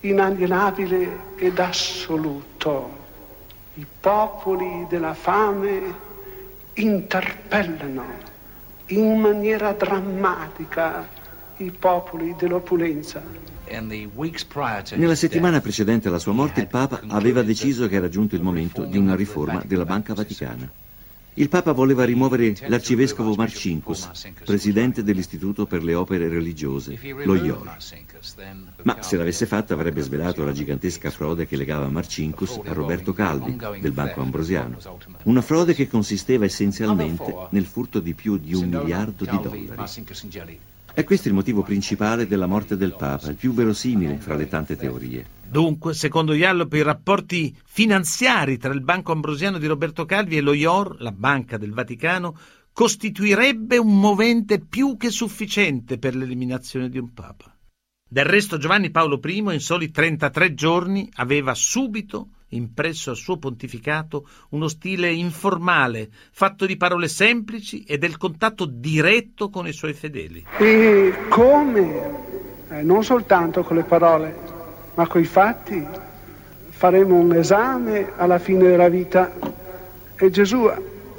inalienabile 0.01 1.35
ed 1.37 1.59
assoluto. 1.59 3.05
I 3.75 3.85
popoli 3.99 4.85
della 4.89 5.13
fame 5.13 6.05
interpellano 6.73 8.05
in 8.87 9.19
maniera 9.19 9.73
drammatica 9.73 11.07
i 11.57 11.71
popoli 11.71 12.35
dell'opulenza. 12.37 13.21
Nella 13.69 15.15
settimana 15.15 15.59
precedente 15.59 16.07
alla 16.07 16.19
sua 16.19 16.31
morte 16.31 16.61
il 16.61 16.67
Papa 16.67 17.01
aveva 17.07 17.41
deciso 17.41 17.87
che 17.87 17.95
era 17.95 18.07
giunto 18.07 18.35
il 18.35 18.41
momento 18.41 18.83
di 18.83 18.97
una 18.97 19.15
riforma 19.15 19.61
della 19.65 19.85
Banca 19.85 20.13
Vaticana. 20.13 20.69
Il 21.39 21.49
Papa 21.49 21.71
voleva 21.71 22.03
rimuovere 22.03 22.55
l'arcivescovo 22.65 23.35
Marcinkus, 23.35 24.09
presidente 24.43 25.03
dell'Istituto 25.03 25.67
per 25.67 25.83
le 25.83 25.93
opere 25.93 26.27
religiose, 26.29 26.97
lo 27.23 27.35
IOR. 27.35 27.77
Ma 28.81 29.03
se 29.03 29.17
l'avesse 29.17 29.45
fatta 29.45 29.75
avrebbe 29.75 30.01
svelato 30.01 30.43
la 30.43 30.51
gigantesca 30.51 31.11
frode 31.11 31.45
che 31.45 31.55
legava 31.55 31.89
Marcinkus 31.89 32.59
a 32.65 32.73
Roberto 32.73 33.13
Calvi, 33.13 33.55
del 33.79 33.91
Banco 33.91 34.21
Ambrosiano. 34.21 34.79
Una 35.23 35.41
frode 35.41 35.75
che 35.75 35.87
consisteva 35.87 36.45
essenzialmente 36.45 37.31
nel 37.51 37.65
furto 37.65 37.99
di 37.99 38.15
più 38.15 38.37
di 38.37 38.55
un 38.55 38.69
miliardo 38.69 39.23
di 39.23 39.39
dollari. 39.39 40.59
È 40.97 41.03
questo 41.03 41.27
il 41.27 41.35
motivo 41.35 41.61
principale 41.61 42.25
della 42.25 42.47
morte 42.47 42.75
del 42.75 42.95
Papa, 42.95 43.29
il 43.29 43.35
più 43.35 43.53
verosimile 43.53 44.17
fra 44.17 44.33
le 44.33 44.47
tante 44.47 44.75
teorie. 44.75 45.27
Dunque, 45.47 45.93
secondo 45.93 46.33
Yallop, 46.33 46.73
i 46.73 46.81
rapporti 46.81 47.55
finanziari 47.65 48.57
tra 48.57 48.73
il 48.73 48.81
Banco 48.81 49.11
Ambrosiano 49.11 49.59
di 49.59 49.67
Roberto 49.67 50.05
Calvi 50.05 50.37
e 50.37 50.41
lo 50.41 50.53
IOR, 50.53 50.99
la 51.01 51.11
Banca 51.11 51.57
del 51.57 51.71
Vaticano, 51.71 52.35
costituirebbe 52.73 53.77
un 53.77 53.99
movente 53.99 54.59
più 54.59 54.97
che 54.97 55.11
sufficiente 55.11 55.99
per 55.99 56.15
l'eliminazione 56.15 56.89
di 56.89 56.97
un 56.97 57.13
Papa. 57.13 57.55
Del 58.09 58.25
resto 58.25 58.57
Giovanni 58.57 58.89
Paolo 58.89 59.19
I, 59.23 59.37
in 59.37 59.59
soli 59.59 59.91
33 59.91 60.55
giorni, 60.55 61.07
aveva 61.17 61.53
subito 61.53 62.29
impresso 62.49 63.09
al 63.09 63.15
suo 63.15 63.37
pontificato 63.37 64.27
uno 64.49 64.67
stile 64.67 65.11
informale, 65.11 66.09
fatto 66.31 66.65
di 66.65 66.77
parole 66.77 67.07
semplici 67.07 67.83
e 67.83 67.97
del 67.97 68.17
contatto 68.17 68.65
diretto 68.65 69.49
con 69.49 69.67
i 69.67 69.73
suoi 69.73 69.93
fedeli. 69.93 70.45
E 70.57 71.13
come? 71.29 72.25
Eh, 72.69 72.81
non 72.83 73.03
soltanto 73.03 73.63
con 73.63 73.77
le 73.77 73.83
parole, 73.83 74.35
ma 74.93 75.07
con 75.07 75.21
i 75.21 75.25
fatti. 75.25 75.85
Faremo 76.69 77.15
un 77.15 77.33
esame 77.33 78.11
alla 78.17 78.37
fine 78.37 78.67
della 78.67 78.87
vita 78.87 79.33
e 80.15 80.29
Gesù 80.29 80.69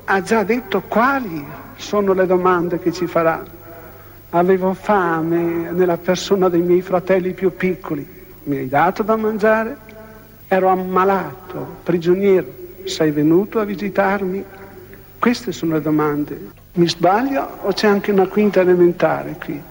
ha 0.04 0.22
già 0.22 0.44
detto 0.44 0.82
quali 0.82 1.44
sono 1.76 2.12
le 2.12 2.26
domande 2.26 2.78
che 2.78 2.92
ci 2.92 3.06
farà. 3.06 3.44
Avevo 4.30 4.74
fame 4.74 5.72
nella 5.72 5.96
persona 5.96 6.48
dei 6.48 6.60
miei 6.60 6.82
fratelli 6.82 7.32
più 7.32 7.54
piccoli. 7.54 8.06
Mi 8.44 8.56
hai 8.56 8.68
dato 8.68 9.02
da 9.02 9.16
mangiare? 9.16 9.87
Ero 10.50 10.68
ammalato, 10.68 11.76
prigioniero, 11.82 12.46
sei 12.84 13.10
venuto 13.10 13.60
a 13.60 13.64
visitarmi? 13.64 14.42
Queste 15.18 15.52
sono 15.52 15.74
le 15.74 15.82
domande. 15.82 16.52
Mi 16.72 16.88
sbaglio 16.88 17.58
o 17.62 17.72
c'è 17.74 17.86
anche 17.86 18.12
una 18.12 18.26
quinta 18.26 18.60
elementare 18.60 19.36
qui? 19.38 19.62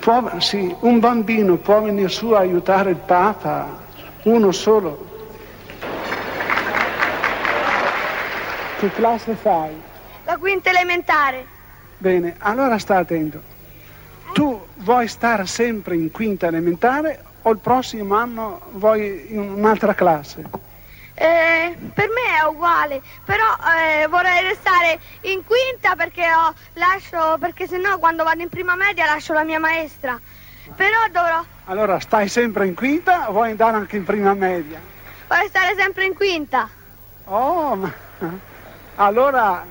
Può, 0.00 0.38
sì, 0.40 0.74
un 0.80 0.98
bambino 0.98 1.56
può 1.56 1.80
venire 1.80 2.10
su 2.10 2.32
a 2.32 2.40
aiutare 2.40 2.90
il 2.90 2.96
Papa, 2.96 3.66
uno 4.24 4.52
solo. 4.52 5.06
Che 8.78 8.90
classe 8.90 9.34
fai? 9.36 9.72
La 10.26 10.36
quinta 10.36 10.68
elementare. 10.68 11.46
Bene, 11.96 12.34
allora 12.40 12.76
sta 12.76 12.98
attento. 12.98 13.40
Tu 14.34 14.66
vuoi 14.76 15.08
stare 15.08 15.46
sempre 15.46 15.94
in 15.94 16.10
quinta 16.10 16.46
elementare 16.48 17.32
o 17.46 17.50
il 17.50 17.58
prossimo 17.58 18.14
anno 18.16 18.60
vuoi 18.72 19.32
in 19.32 19.38
un'altra 19.38 19.94
classe? 19.94 20.44
Eh, 21.14 21.76
per 21.94 22.08
me 22.08 22.40
è 22.40 22.44
uguale, 22.48 23.00
però 23.24 23.44
eh, 23.44 24.06
vorrei 24.08 24.42
restare 24.42 24.98
in 25.22 25.44
quinta 25.44 25.94
perché, 25.94 26.22
ho, 26.22 26.52
lascio, 26.72 27.36
perché 27.38 27.68
sennò 27.68 27.98
quando 27.98 28.24
vado 28.24 28.42
in 28.42 28.48
prima 28.48 28.74
media 28.74 29.06
lascio 29.06 29.32
la 29.32 29.44
mia 29.44 29.60
maestra. 29.60 30.18
Però 30.74 30.98
dovrò... 31.12 31.44
Allora 31.66 32.00
stai 32.00 32.28
sempre 32.28 32.66
in 32.66 32.74
quinta 32.74 33.28
o 33.28 33.32
vuoi 33.32 33.50
andare 33.50 33.76
anche 33.76 33.96
in 33.96 34.04
prima 34.04 34.32
media? 34.32 34.80
Vorrei 35.28 35.48
stare 35.48 35.74
sempre 35.76 36.06
in 36.06 36.14
quinta. 36.14 36.68
Oh, 37.24 37.76
ma... 37.76 37.92
Allora 38.96 39.64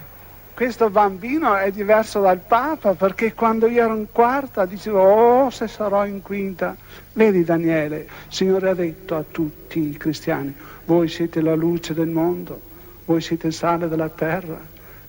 questo 0.53 0.89
bambino 0.91 1.55
è 1.55 1.71
diverso 1.71 2.21
dal 2.21 2.37
Papa 2.37 2.93
perché 2.93 3.33
quando 3.33 3.67
io 3.67 3.83
ero 3.83 3.95
in 3.95 4.07
quarta 4.11 4.65
dicevo 4.65 5.01
oh 5.01 5.49
se 5.49 5.67
sarò 5.67 6.05
in 6.05 6.21
quinta. 6.21 6.75
Vedi 7.13 7.43
Daniele, 7.43 7.97
il 7.97 8.33
Signore 8.33 8.69
ha 8.69 8.73
detto 8.73 9.15
a 9.15 9.23
tutti 9.29 9.79
i 9.79 9.97
cristiani, 9.97 10.53
voi 10.85 11.07
siete 11.07 11.41
la 11.41 11.55
luce 11.55 11.93
del 11.93 12.07
mondo, 12.07 12.59
voi 13.05 13.19
siete 13.21 13.47
il 13.47 13.53
sale 13.53 13.87
della 13.87 14.09
terra, 14.09 14.59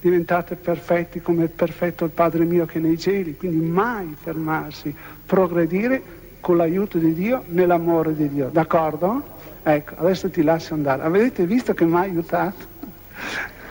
diventate 0.01 0.55
perfetti 0.57 1.21
come 1.21 1.45
è 1.45 1.49
perfetto 1.49 2.05
il 2.05 2.11
Padre 2.11 2.45
mio 2.45 2.65
che 2.65 2.79
è 2.79 2.81
nei 2.81 2.99
cieli, 2.99 3.37
quindi 3.37 3.65
mai 3.65 4.17
fermarsi, 4.19 4.95
progredire 5.27 6.03
con 6.41 6.57
l'aiuto 6.57 6.99
di 6.99 7.15
Dio, 7.15 7.45
nell'amore 7.49 8.15
di 8.15 8.29
Dio. 8.29 8.49
D'accordo? 8.49 9.23
Ecco, 9.63 9.95
adesso 9.97 10.29
ti 10.31 10.43
lascio 10.43 10.75
andare. 10.75 11.03
Avete 11.03 11.47
visto 11.47 11.73
che 11.73 11.85
mi 11.85 11.97
ha 11.97 12.01
aiutato? 12.01 12.73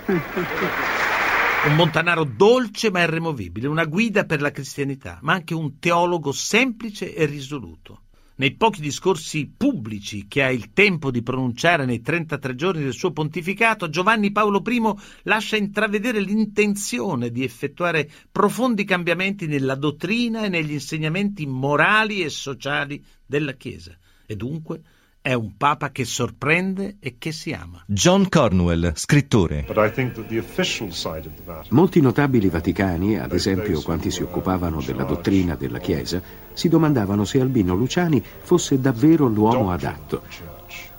Un 1.65 1.75
montanaro 1.75 2.25
dolce 2.25 2.91
ma 2.91 3.03
irremovibile, 3.03 3.69
una 3.69 3.85
guida 3.85 4.25
per 4.25 4.41
la 4.41 4.51
cristianità, 4.51 5.19
ma 5.21 5.31
anche 5.31 5.53
un 5.53 5.79
teologo 5.79 6.33
semplice 6.33 7.15
e 7.15 7.25
risoluto. 7.25 8.01
Nei 8.35 8.55
pochi 8.55 8.81
discorsi 8.81 9.47
pubblici 9.47 10.27
che 10.27 10.43
ha 10.43 10.51
il 10.51 10.73
tempo 10.73 11.09
di 11.09 11.23
pronunciare 11.23 11.85
nei 11.85 12.01
33 12.01 12.55
giorni 12.55 12.83
del 12.83 12.91
suo 12.91 13.13
pontificato, 13.13 13.87
Giovanni 13.87 14.33
Paolo 14.33 14.61
I 14.65 14.81
lascia 15.23 15.55
intravedere 15.55 16.19
l'intenzione 16.19 17.31
di 17.31 17.45
effettuare 17.45 18.11
profondi 18.29 18.83
cambiamenti 18.83 19.47
nella 19.47 19.75
dottrina 19.75 20.43
e 20.43 20.49
negli 20.49 20.73
insegnamenti 20.73 21.45
morali 21.45 22.23
e 22.23 22.29
sociali 22.29 23.01
della 23.25 23.53
Chiesa. 23.53 23.97
E 24.25 24.35
dunque 24.35 24.81
è 25.23 25.31
un 25.31 25.55
papa 25.55 25.89
che 25.91 26.03
sorprende 26.03 26.97
e 26.99 27.15
che 27.17 27.31
si 27.31 27.53
ama. 27.53 27.81
John 27.85 28.27
Cornwell, 28.27 28.91
scrittore. 28.93 29.65
Molti 31.69 32.01
notabili 32.01 32.49
vaticani, 32.49 33.17
ad 33.17 33.31
esempio 33.31 33.81
quanti 33.81 34.11
si 34.11 34.21
occupavano 34.21 34.81
della 34.81 35.05
dottrina 35.05 35.55
della 35.55 35.79
Chiesa, 35.79 36.21
si 36.51 36.67
domandavano 36.67 37.23
se 37.23 37.39
Albino 37.39 37.73
Luciani 37.73 38.21
fosse 38.41 38.81
davvero 38.81 39.27
l'uomo 39.27 39.71
adatto, 39.71 40.23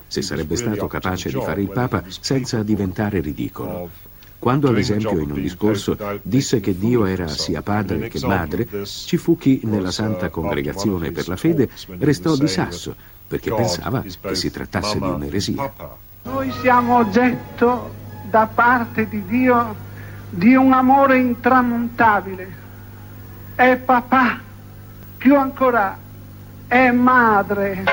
se 0.06 0.22
sarebbe 0.22 0.56
stato 0.56 0.86
capace 0.86 1.28
di 1.28 1.38
fare 1.42 1.60
il 1.60 1.68
papa 1.68 2.02
senza 2.08 2.62
diventare 2.62 3.20
ridicolo. 3.20 3.90
Quando 4.38 4.70
ad 4.70 4.78
esempio 4.78 5.18
in 5.18 5.32
un 5.32 5.40
discorso 5.40 5.98
disse 6.22 6.60
che 6.60 6.78
Dio 6.78 7.04
era 7.04 7.28
sia 7.28 7.60
padre 7.60 8.08
che 8.08 8.26
madre, 8.26 8.86
ci 8.86 9.18
fu 9.18 9.36
chi 9.36 9.60
nella 9.64 9.90
Santa 9.90 10.30
Congregazione 10.30 11.12
per 11.12 11.28
la 11.28 11.36
Fede 11.36 11.68
restò 11.98 12.36
di 12.36 12.48
sasso 12.48 13.13
perché 13.34 13.52
pensava 13.52 14.00
che 14.00 14.34
si 14.34 14.50
trattasse 14.50 14.98
di 14.98 15.08
un'eresia. 15.08 15.72
Noi 16.22 16.52
siamo 16.60 16.98
oggetto 16.98 17.92
da 18.30 18.46
parte 18.52 19.08
di 19.08 19.24
Dio 19.26 19.74
di 20.30 20.54
un 20.54 20.72
amore 20.72 21.18
intramontabile. 21.18 22.62
È 23.56 23.76
papà, 23.76 24.38
più 25.16 25.36
ancora 25.36 25.98
è 26.68 26.90
madre. 26.90 27.84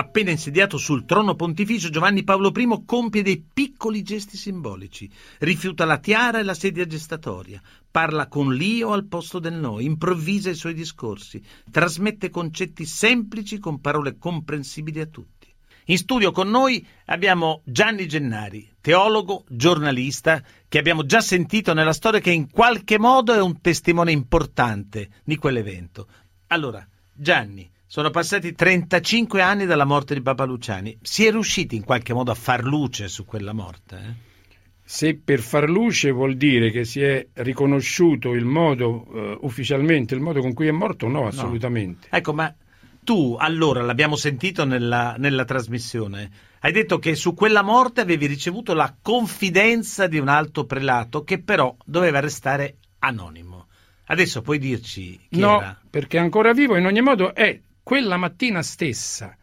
Appena 0.00 0.30
insediato 0.30 0.78
sul 0.78 1.04
trono 1.04 1.34
pontificio, 1.34 1.90
Giovanni 1.90 2.24
Paolo 2.24 2.50
I 2.56 2.84
compie 2.86 3.22
dei 3.22 3.44
piccoli 3.52 4.00
gesti 4.00 4.38
simbolici. 4.38 5.10
Rifiuta 5.40 5.84
la 5.84 5.98
tiara 5.98 6.38
e 6.38 6.42
la 6.42 6.54
sedia 6.54 6.86
gestatoria, 6.86 7.60
parla 7.90 8.26
con 8.26 8.54
l'io 8.54 8.92
al 8.92 9.04
posto 9.04 9.38
del 9.38 9.52
noi, 9.52 9.84
improvvisa 9.84 10.48
i 10.48 10.54
suoi 10.54 10.72
discorsi, 10.72 11.42
trasmette 11.70 12.30
concetti 12.30 12.86
semplici 12.86 13.58
con 13.58 13.82
parole 13.82 14.16
comprensibili 14.16 15.00
a 15.00 15.06
tutti. 15.06 15.54
In 15.84 15.98
studio 15.98 16.32
con 16.32 16.48
noi 16.48 16.82
abbiamo 17.04 17.60
Gianni 17.66 18.08
Gennari, 18.08 18.72
teologo, 18.80 19.44
giornalista, 19.50 20.42
che 20.66 20.78
abbiamo 20.78 21.04
già 21.04 21.20
sentito 21.20 21.74
nella 21.74 21.92
storia 21.92 22.20
che 22.20 22.30
in 22.30 22.48
qualche 22.48 22.98
modo 22.98 23.34
è 23.34 23.40
un 23.42 23.60
testimone 23.60 24.12
importante 24.12 25.10
di 25.24 25.36
quell'evento. 25.36 26.08
Allora, 26.46 26.88
Gianni, 27.12 27.70
sono 27.90 28.10
passati 28.10 28.54
35 28.54 29.42
anni 29.42 29.66
dalla 29.66 29.84
morte 29.84 30.14
di 30.14 30.22
Papa 30.22 30.44
Luciani. 30.44 30.96
Si 31.02 31.26
è 31.26 31.32
riusciti 31.32 31.74
in 31.74 31.82
qualche 31.82 32.14
modo 32.14 32.30
a 32.30 32.36
far 32.36 32.62
luce 32.62 33.08
su 33.08 33.24
quella 33.24 33.52
morte? 33.52 33.96
Eh? 33.96 34.52
Se 34.80 35.16
per 35.16 35.40
far 35.40 35.68
luce 35.68 36.12
vuol 36.12 36.36
dire 36.36 36.70
che 36.70 36.84
si 36.84 37.02
è 37.02 37.26
riconosciuto 37.32 38.34
il 38.34 38.44
modo, 38.44 39.06
uh, 39.08 39.38
ufficialmente, 39.44 40.14
il 40.14 40.20
modo 40.20 40.40
con 40.40 40.54
cui 40.54 40.68
è 40.68 40.70
morto, 40.70 41.08
no, 41.08 41.26
assolutamente. 41.26 42.06
No. 42.12 42.18
Ecco, 42.18 42.32
ma 42.32 42.54
tu 43.02 43.34
allora, 43.36 43.82
l'abbiamo 43.82 44.14
sentito 44.14 44.64
nella, 44.64 45.16
nella 45.18 45.44
trasmissione, 45.44 46.30
hai 46.60 46.70
detto 46.70 47.00
che 47.00 47.16
su 47.16 47.34
quella 47.34 47.62
morte 47.62 48.02
avevi 48.02 48.26
ricevuto 48.26 48.72
la 48.72 48.94
confidenza 49.02 50.06
di 50.06 50.20
un 50.20 50.28
alto 50.28 50.64
prelato 50.64 51.24
che 51.24 51.42
però 51.42 51.74
doveva 51.84 52.20
restare 52.20 52.76
anonimo. 53.00 53.66
Adesso 54.04 54.42
puoi 54.42 54.58
dirci 54.58 55.18
chi 55.28 55.40
no, 55.40 55.60
era? 55.60 55.80
perché 55.90 56.18
è 56.18 56.20
ancora 56.20 56.52
vivo, 56.52 56.76
in 56.76 56.86
ogni 56.86 57.00
modo 57.00 57.34
è 57.34 57.60
quella 57.82 58.16
mattina 58.16 58.62
stessa, 58.62 59.36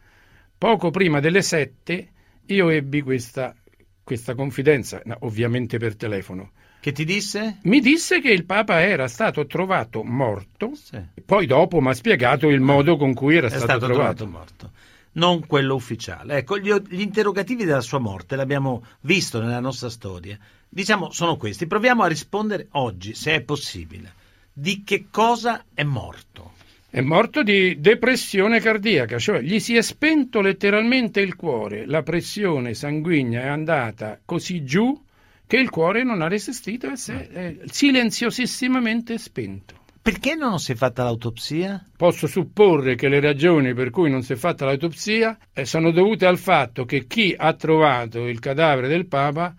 poco 0.56 0.90
prima 0.90 1.20
delle 1.20 1.42
sette, 1.42 2.08
io 2.46 2.68
ebbi 2.70 3.02
questa, 3.02 3.54
questa 4.02 4.34
confidenza, 4.34 5.02
ovviamente 5.20 5.78
per 5.78 5.96
telefono. 5.96 6.52
Che 6.80 6.92
ti 6.92 7.04
disse? 7.04 7.58
Mi 7.62 7.80
disse 7.80 8.20
che 8.20 8.30
il 8.30 8.44
Papa 8.44 8.80
era 8.80 9.08
stato 9.08 9.46
trovato 9.46 10.04
morto, 10.04 10.72
sì. 10.74 10.98
poi 11.24 11.46
dopo 11.46 11.80
mi 11.80 11.88
ha 11.88 11.92
spiegato 11.94 12.48
il 12.48 12.60
modo 12.60 12.96
con 12.96 13.14
cui 13.14 13.36
era 13.36 13.48
stato, 13.48 13.64
stato, 13.64 13.86
trovato. 13.86 14.14
trovato 14.14 14.26
morto. 14.26 14.70
Non 15.12 15.44
quello 15.46 15.74
ufficiale. 15.74 16.36
Ecco, 16.36 16.58
gli, 16.58 16.72
gli 16.88 17.00
interrogativi 17.00 17.64
della 17.64 17.80
sua 17.80 17.98
morte 17.98 18.36
l'abbiamo 18.36 18.84
visto 19.00 19.40
nella 19.40 19.58
nostra 19.58 19.90
storia. 19.90 20.38
Diciamo, 20.68 21.10
sono 21.10 21.36
questi. 21.36 21.66
Proviamo 21.66 22.04
a 22.04 22.06
rispondere 22.06 22.68
oggi, 22.72 23.14
se 23.14 23.34
è 23.34 23.40
possibile. 23.40 24.12
Di 24.52 24.84
che 24.84 25.06
cosa 25.10 25.64
è 25.74 25.82
morto? 25.82 26.52
È 26.90 27.02
morto 27.02 27.42
di 27.42 27.80
depressione 27.80 28.60
cardiaca, 28.60 29.18
cioè 29.18 29.42
gli 29.42 29.58
si 29.58 29.76
è 29.76 29.82
spento 29.82 30.40
letteralmente 30.40 31.20
il 31.20 31.36
cuore, 31.36 31.84
la 31.84 32.02
pressione 32.02 32.72
sanguigna 32.72 33.42
è 33.42 33.46
andata 33.46 34.18
così 34.24 34.64
giù 34.64 34.98
che 35.46 35.58
il 35.58 35.68
cuore 35.68 36.02
non 36.02 36.22
ha 36.22 36.28
resistito 36.28 36.90
e 36.90 36.96
si 36.96 37.12
è 37.12 37.58
silenziosissimamente 37.66 39.18
spento. 39.18 39.74
Perché 40.00 40.34
non 40.34 40.58
si 40.60 40.72
è 40.72 40.74
fatta 40.76 41.02
l'autopsia? 41.02 41.84
Posso 41.94 42.26
supporre 42.26 42.94
che 42.94 43.08
le 43.08 43.20
ragioni 43.20 43.74
per 43.74 43.90
cui 43.90 44.10
non 44.10 44.22
si 44.22 44.32
è 44.32 44.36
fatta 44.36 44.64
l'autopsia 44.64 45.36
eh, 45.52 45.66
sono 45.66 45.90
dovute 45.90 46.24
al 46.24 46.38
fatto 46.38 46.86
che 46.86 47.06
chi 47.06 47.34
ha 47.36 47.52
trovato 47.52 48.26
il 48.26 48.38
cadavere 48.38 48.88
del 48.88 49.06
Papa 49.06 49.54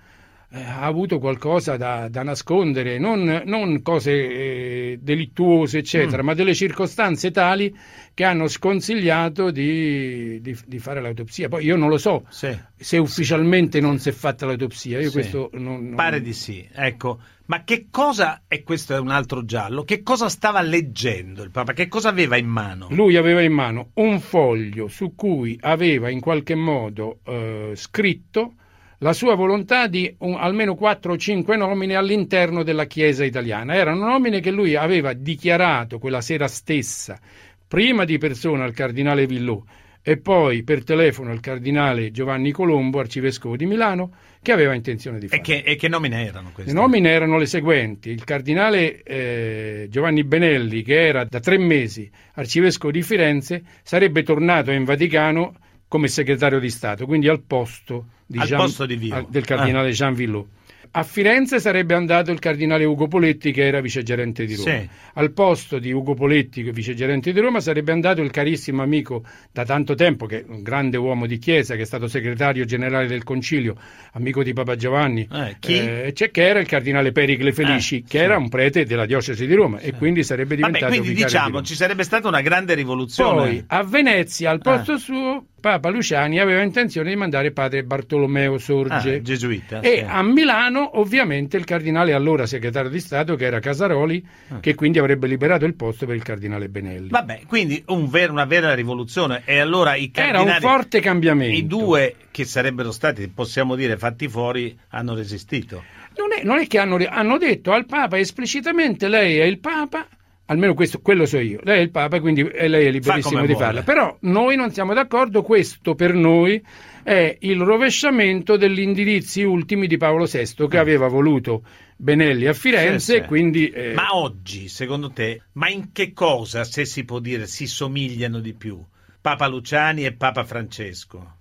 eh, 0.52 0.64
ha 0.64 0.82
avuto 0.82 1.20
qualcosa 1.20 1.78
da, 1.78 2.08
da 2.10 2.24
nascondere, 2.24 2.98
non, 2.98 3.44
non 3.46 3.84
cose 3.84 4.12
eh, 4.12 5.00
delittuose, 5.00 5.78
eccetera, 5.78 6.24
mm. 6.24 6.26
ma 6.26 6.34
delle 6.34 6.56
circostanze 6.56 7.30
tali 7.30 7.72
che 8.16 8.24
hanno 8.24 8.48
sconsigliato 8.48 9.52
di, 9.52 10.42
di, 10.42 10.58
di, 10.66 10.80
fare 10.80 11.02
l'autopsia. 11.02 11.50
Poi 11.50 11.64
io 11.64 11.76
non 11.76 11.88
lo 11.88 12.00
so 12.00 12.26
sì. 12.30 12.50
se 12.76 12.98
ufficialmente 12.98 13.78
sì. 13.78 13.84
non 13.84 14.00
si 14.00 14.10
è 14.10 14.12
fatta 14.12 14.48
l'autopsia. 14.48 15.00
Io 15.00 15.10
sì. 15.10 15.14
questo 15.14 15.50
non, 15.54 15.86
non... 15.86 15.96
Pare 15.96 16.20
di 16.20 16.34
sì, 16.34 16.68
ecco. 16.74 17.20
Ma 17.46 17.64
che 17.64 17.88
cosa, 17.92 18.44
e 18.48 18.64
questo 18.64 18.96
è 18.96 19.00
un 19.00 19.10
altro 19.10 19.46
giallo, 19.46 19.84
che 19.84 20.02
cosa 20.02 20.30
stava 20.30 20.62
leggendo 20.62 21.44
il 21.44 21.52
Papa? 21.52 21.74
Che 21.74 21.88
cosa 21.88 22.10
aveva 22.10 22.38
in 22.38 22.48
mano? 22.48 22.88
Lui 22.90 23.16
aveva 23.18 23.42
in 23.42 23.54
mano 23.54 23.92
un 23.96 24.20
foglio 24.20 24.88
su 24.88 25.14
cui 25.16 25.58
aveva 25.62 26.10
in 26.10 26.20
qualche 26.20 26.56
modo 26.56 27.20
eh, 27.24 27.72
scritto 27.76 28.54
la 29.00 29.14
sua 29.14 29.36
volontà 29.36 29.88
di 29.88 30.14
un, 30.20 30.36
almeno 30.36 30.76
4 30.76 31.14
o 31.14 31.18
5 31.18 31.56
nomine 31.56 31.96
all'interno 31.96 32.64
della 32.64 32.86
Chiesa 32.86 33.24
italiana. 33.24 33.76
Erano 33.76 34.06
nomine 34.06 34.40
che 34.40 34.52
lui 34.52 34.76
aveva 34.76 35.14
dichiarato 35.14 36.00
quella 36.00 36.22
sera 36.22 36.48
stessa, 36.48 37.20
prima 37.68 38.06
di 38.06 38.18
persona 38.18 38.64
al 38.64 38.74
cardinale 38.74 39.26
Villò 39.26 39.62
e 40.02 40.18
poi 40.18 40.64
per 40.64 40.84
telefono 40.84 41.32
al 41.32 41.40
cardinale 41.40 42.12
Giovanni 42.12 42.52
Colombo, 42.52 43.00
arcivescovo 43.00 43.56
di 43.56 43.66
Milano, 43.66 44.14
che 44.42 44.52
aveva 44.54 44.74
intenzione 44.74 45.20
di 45.20 45.28
fare. 45.28 45.42
E 45.42 45.44
che, 45.44 45.64
e 45.64 45.76
che 45.76 45.88
nomine 45.90 46.26
erano 46.26 46.52
queste? 46.54 46.72
Le 46.72 46.80
nomine 46.80 47.10
erano 47.10 47.38
le 47.38 47.46
seguenti. 47.46 48.10
Il 48.10 48.24
cardinale 48.24 49.04
eh, 49.04 49.88
Giovanni 49.90 50.24
Benelli, 50.24 50.84
che 50.84 51.06
era 51.06 51.26
da 51.26 51.40
tre 51.40 51.58
mesi 51.58 52.10
arcivescovo 52.34 52.92
di 52.92 53.02
Firenze, 53.02 53.62
sarebbe 53.84 54.24
tornato 54.24 54.72
in 54.72 54.86
Vaticano 54.86 55.54
come 55.90 56.08
segretario 56.08 56.60
di 56.60 56.70
Stato, 56.70 57.06
quindi 57.06 57.28
al 57.28 57.42
posto, 57.42 58.06
di 58.26 58.38
al 58.38 58.48
Jean, 58.48 58.62
posto 58.62 58.86
di 58.86 58.98
del 59.28 59.44
cardinale 59.44 59.90
ah. 59.90 59.92
Jean 59.92 60.14
Villot. 60.14 60.48
A 60.92 61.04
Firenze 61.04 61.60
sarebbe 61.60 61.94
andato 61.94 62.32
il 62.32 62.40
cardinale 62.40 62.84
Ugo 62.84 63.08
Poletti 63.08 63.52
che 63.52 63.66
era 63.66 63.80
vicegerente 63.80 64.46
di 64.46 64.56
Roma. 64.56 64.70
Sì. 64.70 64.90
Al 65.14 65.32
posto 65.32 65.78
di 65.78 65.92
Ugo 65.92 66.16
Poletti, 66.16 66.64
vicegerente 66.72 67.32
di 67.32 67.40
Roma, 67.40 67.60
sarebbe 67.60 67.92
andato 67.92 68.22
il 68.22 68.32
carissimo 68.32 68.82
amico 68.82 69.24
da 69.52 69.66
tanto 69.66 69.94
tempo, 69.94 70.26
che 70.26 70.40
è 70.40 70.46
un 70.48 70.64
grande 70.64 70.98
uomo 70.98 71.28
di 71.28 71.38
chiesa, 71.38 71.76
che 71.76 71.82
è 71.82 71.86
stato 71.86 72.08
segretario 72.08 72.66
generale 72.66 73.08
del 73.08 73.24
concilio, 73.24 73.76
amico 74.14 74.42
di 74.44 74.54
Papa 74.54 74.76
Giovanni, 74.76 75.28
eh, 75.32 75.58
eh, 75.60 76.12
che 76.14 76.32
era 76.34 76.60
il 76.60 76.68
cardinale 76.68 77.12
Pericle 77.12 77.54
Felici, 77.54 77.98
eh, 77.98 78.02
che 78.02 78.18
sì. 78.18 78.24
era 78.24 78.38
un 78.38 78.50
prete 78.50 78.86
della 78.86 79.06
diocesi 79.06 79.46
di 79.46 79.54
Roma 79.54 79.80
sì. 79.80 79.88
e 79.88 79.94
quindi 79.94 80.24
sarebbe 80.24 80.56
diventato 80.56 80.86
Vabbè, 80.86 80.98
quindi 80.98 81.14
diciamo 81.14 81.62
ci 81.62 81.76
sarebbe 81.76 82.04
stata 82.04 82.28
una 82.28 82.42
grande 82.42 82.74
rivoluzione. 82.74 83.42
Poi 83.42 83.64
a 83.68 83.84
Venezia, 83.84 84.50
al 84.50 84.60
posto 84.60 84.94
eh. 84.94 84.98
suo, 84.98 85.46
Papa 85.60 85.90
Luciani 85.90 86.40
aveva 86.40 86.62
intenzione 86.62 87.10
di 87.10 87.16
mandare 87.16 87.52
padre 87.52 87.84
Bartolomeo 87.84 88.58
Sorge. 88.58 89.16
Ah, 89.16 89.22
gesuita. 89.22 89.82
E 89.82 90.06
a 90.08 90.24
Milano, 90.24 90.79
ovviamente, 90.84 91.58
il 91.58 91.64
cardinale 91.64 92.14
allora 92.14 92.46
segretario 92.46 92.90
di 92.90 93.00
Stato, 93.00 93.36
che 93.36 93.46
era 93.46 93.60
Casaroli, 93.60 94.26
Ah. 94.50 94.60
che 94.60 94.76
quindi 94.76 95.00
avrebbe 95.00 95.28
liberato 95.28 95.66
il 95.66 95.76
posto 95.76 96.06
per 96.06 96.16
il 96.16 96.24
cardinale 96.24 96.70
Benelli. 96.70 97.10
Vabbè, 97.10 97.42
quindi 97.48 97.82
un 97.88 98.08
ver- 98.10 98.30
una 98.32 98.46
vera 98.46 98.74
rivoluzione. 98.74 99.42
E 99.46 99.60
allora 99.60 99.96
i 99.96 100.12
Era 100.14 100.42
un 100.42 100.58
forte 100.60 101.00
cambiamento. 101.00 101.56
i 101.56 101.66
due 101.68 102.16
che 102.32 102.46
sarebbero 102.46 102.92
stati, 102.92 103.28
possiamo 103.28 103.76
dire, 103.76 103.98
fatti 103.98 104.28
fuori, 104.28 104.78
hanno 104.90 105.14
resistito. 105.16 105.84
Non 106.18 106.30
è, 106.38 106.44
non 106.44 106.58
è 106.60 106.68
che 106.68 106.80
hanno, 106.80 106.98
hanno 107.08 107.38
detto 107.38 107.72
al 107.72 107.86
Papa 107.86 108.18
esplicitamente 108.18 109.08
lei 109.08 109.38
è 109.38 109.44
il 109.46 109.60
Papa, 109.60 110.08
almeno 110.46 110.74
questo, 110.74 111.00
quello 111.00 111.26
so 111.26 111.40
io, 111.40 111.60
lei 111.64 111.78
è 111.80 111.82
il 111.82 111.92
Papa, 111.92 112.20
quindi 112.20 112.44
lei 112.44 112.88
è 112.88 112.92
liberissimo 112.92 113.36
come 113.36 113.48
di 113.48 113.54
vuole. 113.54 113.66
farla. 113.66 113.82
Però 113.84 114.18
noi 114.22 114.56
non 114.56 114.72
siamo 114.72 114.94
d'accordo, 114.94 115.44
questo 115.44 115.96
per 115.96 116.14
noi 116.14 116.62
è 117.04 117.38
il 117.42 117.60
rovesciamento 117.62 118.58
degli 118.58 118.80
indirizzi 118.80 119.44
ultimi 119.44 119.88
di 119.88 119.98
Paolo 119.98 120.26
VI 120.26 120.68
che 120.68 120.78
aveva 120.78 121.08
voluto 121.08 121.64
Benelli 121.96 122.48
a 122.48 122.54
Firenze, 122.54 122.94
Eh. 122.94 123.00
Sì, 123.00 123.12
sì. 123.12 123.16
e 123.18 123.26
quindi... 123.26 123.70
eh, 123.70 123.94
Ma 123.94 124.16
oggi, 124.16 124.68
secondo 124.68 125.12
te, 125.12 125.42
ma 125.54 125.70
in 125.70 125.92
che 125.92 126.14
cosa, 126.14 126.64
se 126.64 126.86
si 126.86 127.04
può 127.06 127.20
dire, 127.20 127.48
si 127.48 127.68
somigliano 127.68 128.40
di 128.40 128.54
più? 128.54 128.82
Papa 129.22 129.48
Luciani 129.48 130.06
e 130.06 130.14
Papa 130.14 130.44
Francesco. 130.46 131.36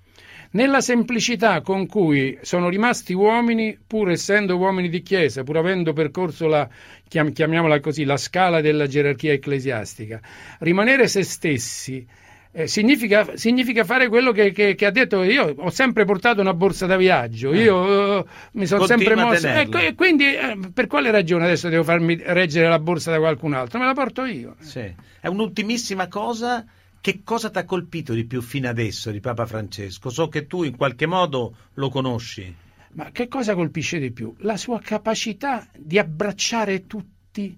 Nella 0.51 0.81
semplicità 0.81 1.61
con 1.61 1.87
cui 1.87 2.39
sono 2.41 2.71
rimasti 2.71 3.13
uomini, 3.13 3.79
pur 3.87 4.11
essendo 4.11 4.57
uomini 4.57 4.89
di 4.89 5.03
chiesa, 5.03 5.43
pur 5.45 5.59
avendo 5.59 5.93
percorso 5.93 6.47
la, 6.47 6.67
chiam- 7.07 7.33
chiamiamola 7.33 7.81
così, 7.81 8.05
la 8.05 8.17
scala 8.17 8.63
della 8.63 8.87
gerarchia 8.87 9.33
ecclesiastica, 9.35 10.21
rimanere 10.61 11.07
se 11.07 11.23
stessi 11.23 12.07
eh, 12.53 12.67
significa, 12.67 13.37
significa 13.37 13.85
fare 13.85 14.09
quello 14.09 14.33
che, 14.33 14.53
che- 14.53 14.75
che 14.75 14.87
ha 14.87 14.91
detto. 14.91 15.23
Io 15.23 15.55
ho 15.57 15.71
sempre 15.71 16.05
portato 16.05 16.41
una 16.41 16.55
borsa 16.55 16.87
da 16.87 16.97
viaggio, 16.97 17.53
io 17.55 18.19
eh, 18.21 18.25
mi 18.53 18.67
sono 18.67 18.87
sempre 18.87 19.15
mosso. 19.15 19.47
Ecco, 19.47 19.79
e 19.79 19.95
quindi 19.95 20.25
eh, 20.35 20.59
per 20.73 20.87
quale 20.87 21.11
ragione 21.11 21.45
adesso 21.45 21.69
devo 21.69 21.85
farmi 21.85 22.19
reggere 22.23 22.69
la 22.69 22.79
borsa 22.79 23.11
da 23.11 23.19
qualcun 23.19 23.53
altro? 23.55 23.79
Me 23.79 23.87
la 23.87 23.95
porto 23.95 24.25
io. 24.25 24.57
Sì. 24.61 24.93
È 25.21 25.27
un'ultimissima 25.27 26.09
cosa. 26.09 26.65
Che 27.01 27.21
cosa 27.23 27.49
ti 27.51 27.59
ha 27.59 27.65
colpito 27.65 28.13
di 28.13 28.25
più 28.25 28.43
fino 28.43 28.69
adesso 28.69 29.13
di 29.13 29.21
Papa 29.21 29.47
Francesco? 29.47 30.11
So 30.11 30.29
che 30.29 30.47
tu 30.49 30.65
in 30.65 30.77
qualche 30.77 31.07
modo 31.07 31.55
lo 31.75 31.89
conosci. 31.91 32.53
Ma 32.95 33.11
che 33.13 33.29
cosa 33.29 33.55
colpisce 33.55 34.01
di 34.01 34.11
più? 34.11 34.35
La 34.39 34.57
sua 34.57 34.81
capacità 34.81 35.69
di 35.77 35.97
abbracciare 35.97 36.87
tutti 36.89 37.57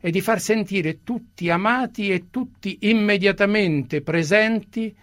e 0.00 0.10
di 0.10 0.20
far 0.20 0.40
sentire 0.40 1.02
tutti 1.02 1.50
amati 1.50 2.10
e 2.10 2.26
tutti 2.30 2.78
immediatamente 2.82 4.00
presenti. 4.02 4.94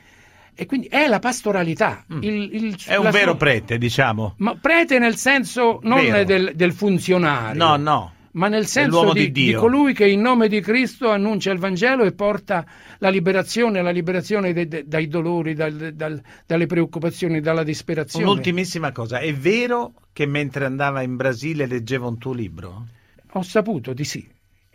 E 0.57 0.65
quindi 0.65 0.87
è 0.87 1.07
la 1.07 1.19
pastoralità. 1.19 2.05
il- 2.21 2.49
il- 2.53 2.65
Mm. 2.67 2.73
È 2.87 2.95
un 2.95 3.09
vero 3.11 3.31
sua- 3.31 3.35
prete, 3.37 3.77
diciamo. 3.77 4.35
Ma 4.37 4.55
prete 4.55 4.99
nel 4.99 5.17
senso 5.17 5.79
non 5.83 5.99
del, 6.23 6.51
del 6.55 6.71
funzionario. 6.71 7.61
No, 7.61 7.75
no. 7.75 8.13
Ma 8.35 8.47
nel 8.49 8.65
senso 8.65 9.13
di, 9.13 9.31
di 9.31 9.45
di 9.47 9.53
colui 9.53 9.93
che 9.93 10.07
in 10.07 10.19
nome 10.19 10.49
di 10.49 10.59
Cristo 10.59 11.09
annuncia 11.09 11.51
il 11.51 11.59
Vangelo 11.59 12.03
e 12.03 12.11
porta 12.11 12.65
la 12.99 13.07
liberazione, 13.09 13.81
la 13.81 13.91
liberazione 13.91 14.51
de- 14.51 14.67
de- 14.67 14.83
dai 14.85 15.07
dolori, 15.07 15.53
dal- 15.53 15.93
dal- 15.93 16.21
dalle 16.45 16.65
preoccupazioni, 16.65 17.39
dalla 17.39 17.63
disperazione. 17.63 18.25
Un'ultimissima 18.25 18.91
cosa. 18.91 19.19
È 19.19 19.33
vero 19.33 19.93
che 20.11 20.25
mentre 20.25 20.65
andava 20.65 21.01
in 21.01 21.15
Brasile 21.15 21.65
leggeva 21.65 22.07
un 22.07 22.17
tuo 22.17 22.33
libro? 22.33 22.87
Ho 23.31 23.41
saputo 23.41 23.93
di 23.93 24.03
sì. 24.03 24.25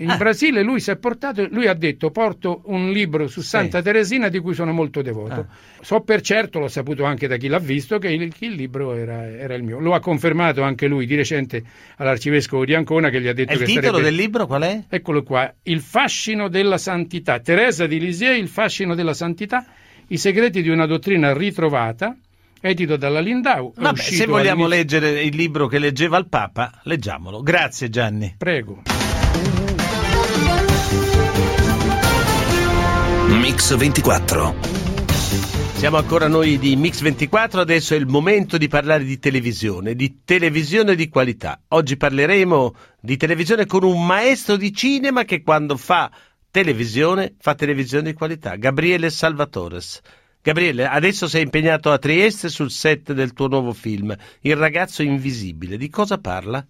In 0.00 0.08
Ah. 0.10 0.16
Brasile 0.16 0.62
lui 0.62 0.80
si 0.80 0.90
è 0.90 0.96
portato, 0.96 1.46
lui 1.50 1.66
ha 1.66 1.74
detto 1.74 2.10
porto 2.10 2.62
un 2.66 2.90
libro 2.90 3.28
su 3.28 3.42
Santa 3.42 3.82
Teresina 3.82 4.28
di 4.28 4.38
cui 4.38 4.54
sono 4.54 4.72
molto 4.72 5.02
devoto. 5.02 5.40
Ah. 5.40 5.46
So 5.82 6.00
per 6.00 6.22
certo, 6.22 6.58
l'ho 6.58 6.68
saputo 6.68 7.04
anche 7.04 7.26
da 7.26 7.36
chi 7.36 7.48
l'ha 7.48 7.58
visto, 7.58 7.98
che 7.98 8.08
il, 8.08 8.32
che 8.34 8.46
il 8.46 8.52
libro 8.54 8.94
era, 8.94 9.28
era 9.28 9.54
il 9.54 9.62
mio. 9.62 9.78
Lo 9.78 9.92
ha 9.92 10.00
confermato 10.00 10.62
anche 10.62 10.86
lui 10.86 11.04
di 11.04 11.14
recente 11.16 11.62
all'arcivescovo 11.96 12.64
di 12.64 12.74
Ancona 12.74 13.10
che 13.10 13.20
gli 13.20 13.28
ha 13.28 13.34
detto 13.34 13.52
E 13.52 13.56
il 13.56 13.64
titolo 13.64 13.86
sarebbe... 13.98 14.02
del 14.04 14.14
libro 14.14 14.46
qual 14.46 14.62
è? 14.62 14.84
Eccolo 14.88 15.22
qua, 15.22 15.52
Il 15.64 15.80
fascino 15.80 16.48
della 16.48 16.78
santità. 16.78 17.38
Teresa 17.40 17.86
di 17.86 18.00
Lisieux, 18.00 18.38
Il 18.38 18.48
fascino 18.48 18.94
della 18.94 19.12
santità, 19.14 19.66
i 20.08 20.16
segreti 20.16 20.62
di 20.62 20.70
una 20.70 20.86
dottrina 20.86 21.34
ritrovata, 21.36 22.16
edito 22.62 22.96
dalla 22.96 23.20
Lindau. 23.20 23.74
Vabbè, 23.76 23.98
se 24.00 24.24
vogliamo 24.24 24.64
all'inizio- 24.64 24.98
leggere 25.00 25.22
il 25.22 25.36
libro 25.36 25.66
che 25.66 25.78
leggeva 25.78 26.16
il 26.16 26.26
Papa, 26.26 26.80
leggiamolo. 26.84 27.42
Grazie 27.42 27.90
Gianni. 27.90 28.34
Prego. 28.38 28.82
Mix 33.30 33.76
24. 33.76 34.54
Siamo 35.76 35.98
ancora 35.98 36.26
noi 36.26 36.58
di 36.58 36.74
Mix 36.74 37.00
24, 37.00 37.60
adesso 37.60 37.94
è 37.94 37.96
il 37.96 38.08
momento 38.08 38.58
di 38.58 38.66
parlare 38.66 39.04
di 39.04 39.20
televisione, 39.20 39.94
di 39.94 40.22
televisione 40.24 40.96
di 40.96 41.08
qualità. 41.08 41.60
Oggi 41.68 41.96
parleremo 41.96 42.74
di 43.00 43.16
televisione 43.16 43.66
con 43.66 43.84
un 43.84 44.04
maestro 44.04 44.56
di 44.56 44.74
cinema 44.74 45.22
che 45.22 45.42
quando 45.42 45.76
fa 45.76 46.10
televisione 46.50 47.34
fa 47.38 47.54
televisione 47.54 48.10
di 48.10 48.16
qualità, 48.16 48.56
Gabriele 48.56 49.10
Salvatores. 49.10 50.00
Gabriele, 50.42 50.88
adesso 50.88 51.28
sei 51.28 51.42
impegnato 51.42 51.92
a 51.92 51.98
Trieste 51.98 52.48
sul 52.48 52.72
set 52.72 53.12
del 53.12 53.32
tuo 53.32 53.46
nuovo 53.46 53.72
film, 53.72 54.12
Il 54.40 54.56
ragazzo 54.56 55.02
invisibile. 55.02 55.76
Di 55.76 55.88
cosa 55.88 56.18
parla? 56.18 56.66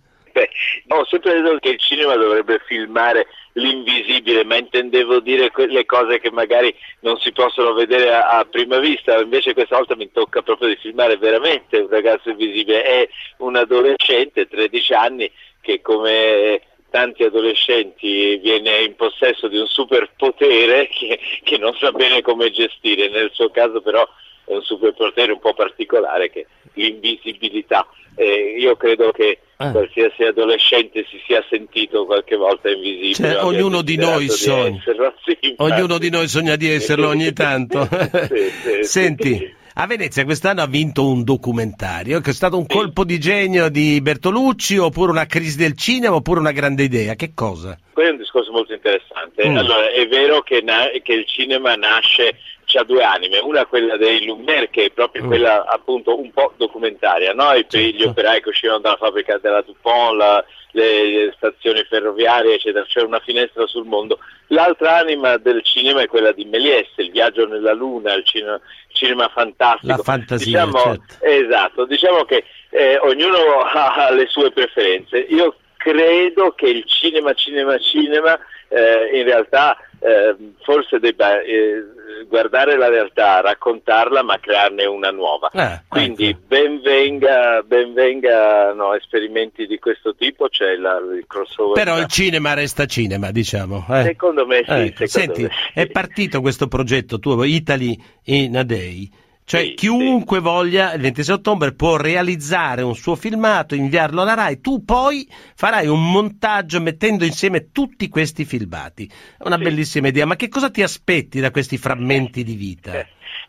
Ho 0.88 1.05
sempre 1.07 1.40
detto 1.40 1.59
che 1.59 1.70
il 1.70 1.79
cinema 1.79 2.14
dovrebbe 2.14 2.61
filmare 2.66 3.26
l'invisibile, 3.55 4.44
ma 4.44 4.57
intendevo 4.57 5.20
dire 5.20 5.50
quelle 5.50 5.85
cose 5.85 6.20
che 6.20 6.31
magari 6.31 6.74
non 7.00 7.18
si 7.18 7.33
possono 7.33 7.72
vedere 7.72 8.12
a, 8.12 8.38
a 8.38 8.44
prima 8.44 8.79
vista, 8.79 9.20
invece 9.20 9.55
questa 9.55 9.76
volta 9.76 9.96
mi 9.96 10.11
tocca 10.11 10.42
proprio 10.42 10.68
di 10.68 10.76
filmare 10.76 11.16
veramente 11.16 11.79
un 11.79 11.88
ragazzo 11.88 12.31
invisibile, 12.31 12.83
è 12.83 13.09
un 13.38 13.57
adolescente, 13.57 14.46
13 14.46 14.92
anni, 14.94 15.31
che 15.61 15.81
come 15.81 16.62
tanti 16.90 17.22
adolescenti 17.22 18.37
viene 18.38 18.81
in 18.83 18.96
possesso 18.96 19.48
di 19.48 19.59
un 19.59 19.66
superpotere 19.66 20.88
che, 20.92 21.18
che 21.42 21.59
non 21.59 21.74
sa 21.74 21.92
bene 21.92 22.20
come 22.20 22.50
gestire, 22.50 23.09
nel 23.09 23.31
suo 23.33 23.50
caso 23.50 23.81
però 23.81 24.07
è 24.44 24.55
un 24.55 24.62
superpotere 24.62 25.33
un 25.33 25.38
po' 25.38 25.55
particolare 25.55 26.31
che 26.31 26.46
l'invisibilità. 26.74 27.87
Eh, 28.16 28.57
io 28.59 28.76
credo 28.76 29.12
che 29.12 29.38
Ah. 29.62 29.73
qualsiasi 29.73 30.23
adolescente 30.23 31.05
si 31.11 31.20
sia 31.27 31.44
sentito 31.51 32.07
qualche 32.07 32.35
volta 32.35 32.70
invisibile. 32.70 33.12
Cioè, 33.12 33.44
ognuno 33.44 33.83
di 33.83 33.96
noi 33.96 34.23
di 34.25 34.31
sogna. 34.31 34.68
infatti. 34.68 35.55
Ognuno 35.59 35.99
di 35.99 36.09
noi 36.09 36.29
sogna 36.29 36.57
di 36.57 36.70
esserlo 36.70 37.09
ogni 37.09 37.31
tanto. 37.35 37.87
Sì, 37.87 38.51
sì, 38.79 38.83
Senti, 38.85 39.37
sì. 39.37 39.55
a 39.75 39.87
Venezia 39.87 40.25
quest'anno 40.25 40.62
ha 40.62 40.66
vinto 40.66 41.07
un 41.07 41.25
documentario 41.25 42.20
che 42.20 42.31
è 42.31 42.33
stato 42.33 42.57
un 42.57 42.64
colpo 42.66 43.05
di 43.05 43.18
genio 43.20 43.68
di 43.68 44.01
Bertolucci 44.01 44.79
oppure 44.79 45.11
una 45.11 45.27
crisi 45.27 45.59
del 45.59 45.77
cinema 45.77 46.14
oppure 46.14 46.40
una 46.40 46.53
grande 46.53 46.85
idea. 46.85 47.14
Che 47.14 47.33
cosa? 47.35 47.77
Quello 47.92 48.09
è 48.09 48.12
un 48.12 48.18
discorso 48.18 48.51
molto 48.53 48.73
interessante. 48.73 49.46
Mm. 49.46 49.57
Allora, 49.59 49.90
è 49.90 50.09
vero 50.09 50.40
che, 50.40 50.62
na- 50.62 50.88
che 51.03 51.12
il 51.12 51.27
cinema 51.27 51.75
nasce, 51.75 52.35
c'ha 52.70 52.85
due 52.85 53.02
anime, 53.02 53.38
una 53.38 53.66
quella 53.66 53.96
dei 53.96 54.24
Lumière, 54.24 54.70
che 54.70 54.85
è 54.85 54.90
proprio 54.90 55.24
Mm. 55.24 55.26
quella 55.26 55.64
appunto 55.66 56.18
un 56.18 56.30
po' 56.33 56.52
documentaria, 56.56 57.33
no? 57.33 57.52
I- 57.52 57.66
Certo. 57.68 57.78
gli 57.78 58.02
operai 58.04 58.40
che 58.42 58.48
uscivano 58.50 58.78
dalla 58.78 58.96
fabbrica 58.96 59.38
della 59.38 59.62
Dupont, 59.62 60.16
la- 60.16 60.44
le, 60.72 61.04
le 61.04 61.33
stazioni 61.37 61.83
ferroviarie, 61.83 62.54
eccetera, 62.54 62.85
c'era 62.87 63.04
una 63.06 63.18
finestra 63.20 63.66
sul 63.66 63.87
mondo. 63.87 64.20
L'altra 64.48 64.96
anima 64.98 65.37
del 65.37 65.62
cinema 65.64 66.02
è 66.02 66.06
quella 66.06 66.30
di 66.30 66.44
Méliès, 66.44 66.87
il 66.96 67.11
viaggio 67.11 67.46
nella 67.46 67.72
luna, 67.72 68.14
il 68.14 68.24
cinema, 68.24 68.54
il 68.54 68.94
cinema 68.94 69.28
fantastico. 69.28 69.96
La 69.96 70.02
fantasia, 70.02 70.46
Diciamo, 70.64 70.78
certo. 70.78 71.24
Esatto, 71.24 71.85
diciamo 71.87 72.24
che 72.24 72.44
eh, 72.70 72.98
ognuno 73.02 73.37
ha 73.62 74.11
le 74.12 74.26
sue 74.28 74.52
preferenze. 74.52 75.18
Io 75.18 75.56
credo 75.76 76.52
che 76.52 76.66
il 76.68 76.85
cinema, 76.87 77.33
cinema, 77.35 77.76
cinema 77.78 78.38
eh, 78.70 79.18
in 79.18 79.24
realtà 79.24 79.76
eh, 79.98 80.35
forse 80.62 80.98
debba 80.98 81.40
eh, 81.42 81.85
guardare 82.28 82.76
la 82.76 82.88
realtà, 82.88 83.40
raccontarla, 83.40 84.22
ma 84.22 84.38
crearne 84.38 84.85
una 84.87 85.11
nuova. 85.11 85.50
Eh, 85.50 85.83
Quindi 85.88 86.35
ben 86.46 86.80
venga, 86.80 87.62
ben 87.62 87.92
vengano 87.92 88.94
esperimenti 88.94 89.66
di 89.66 89.78
questo 89.78 90.14
tipo, 90.14 90.48
c'è 90.48 90.76
la, 90.76 90.98
il 90.98 91.24
crossover. 91.26 91.74
Però 91.74 91.98
il 91.98 92.06
cinema 92.06 92.54
resta 92.54 92.87
cinema, 92.87 93.30
diciamo. 93.30 93.85
eh. 93.90 94.02
Secondo 94.04 94.46
me 94.46 94.62
sì, 94.64 94.72
Ecco, 94.72 95.06
secondo 95.06 95.35
Senti, 95.35 95.42
me 95.42 95.50
è 95.74 95.87
partito 95.88 96.40
questo 96.40 96.68
progetto 96.68 97.18
tuo, 97.18 97.42
Italy 97.44 97.98
in 98.24 98.56
a 98.56 98.62
Day. 98.62 99.11
Cioè, 99.51 99.75
chiunque 99.75 100.39
voglia, 100.39 100.93
il 100.93 101.01
26 101.01 101.35
ottobre, 101.35 101.75
può 101.75 101.97
realizzare 101.97 102.83
un 102.83 102.95
suo 102.95 103.17
filmato, 103.17 103.75
inviarlo 103.75 104.23
alla 104.23 104.35
RAI. 104.35 104.61
Tu 104.61 104.85
poi 104.85 105.27
farai 105.57 105.89
un 105.89 106.09
montaggio 106.09 106.81
mettendo 106.81 107.25
insieme 107.25 107.73
tutti 107.73 108.09
questi 108.09 108.45
filmati. 108.45 109.11
È 109.37 109.43
una 109.45 109.59
bellissima 109.59 110.07
idea. 110.07 110.25
Ma 110.25 110.37
che 110.37 110.49
cosa 110.49 110.71
ti 110.71 110.85
aspetti 110.85 111.41
da 111.41 111.51
questi 111.51 111.79
frammenti 111.79 112.45
di 112.45 112.55
vita? 112.55 112.93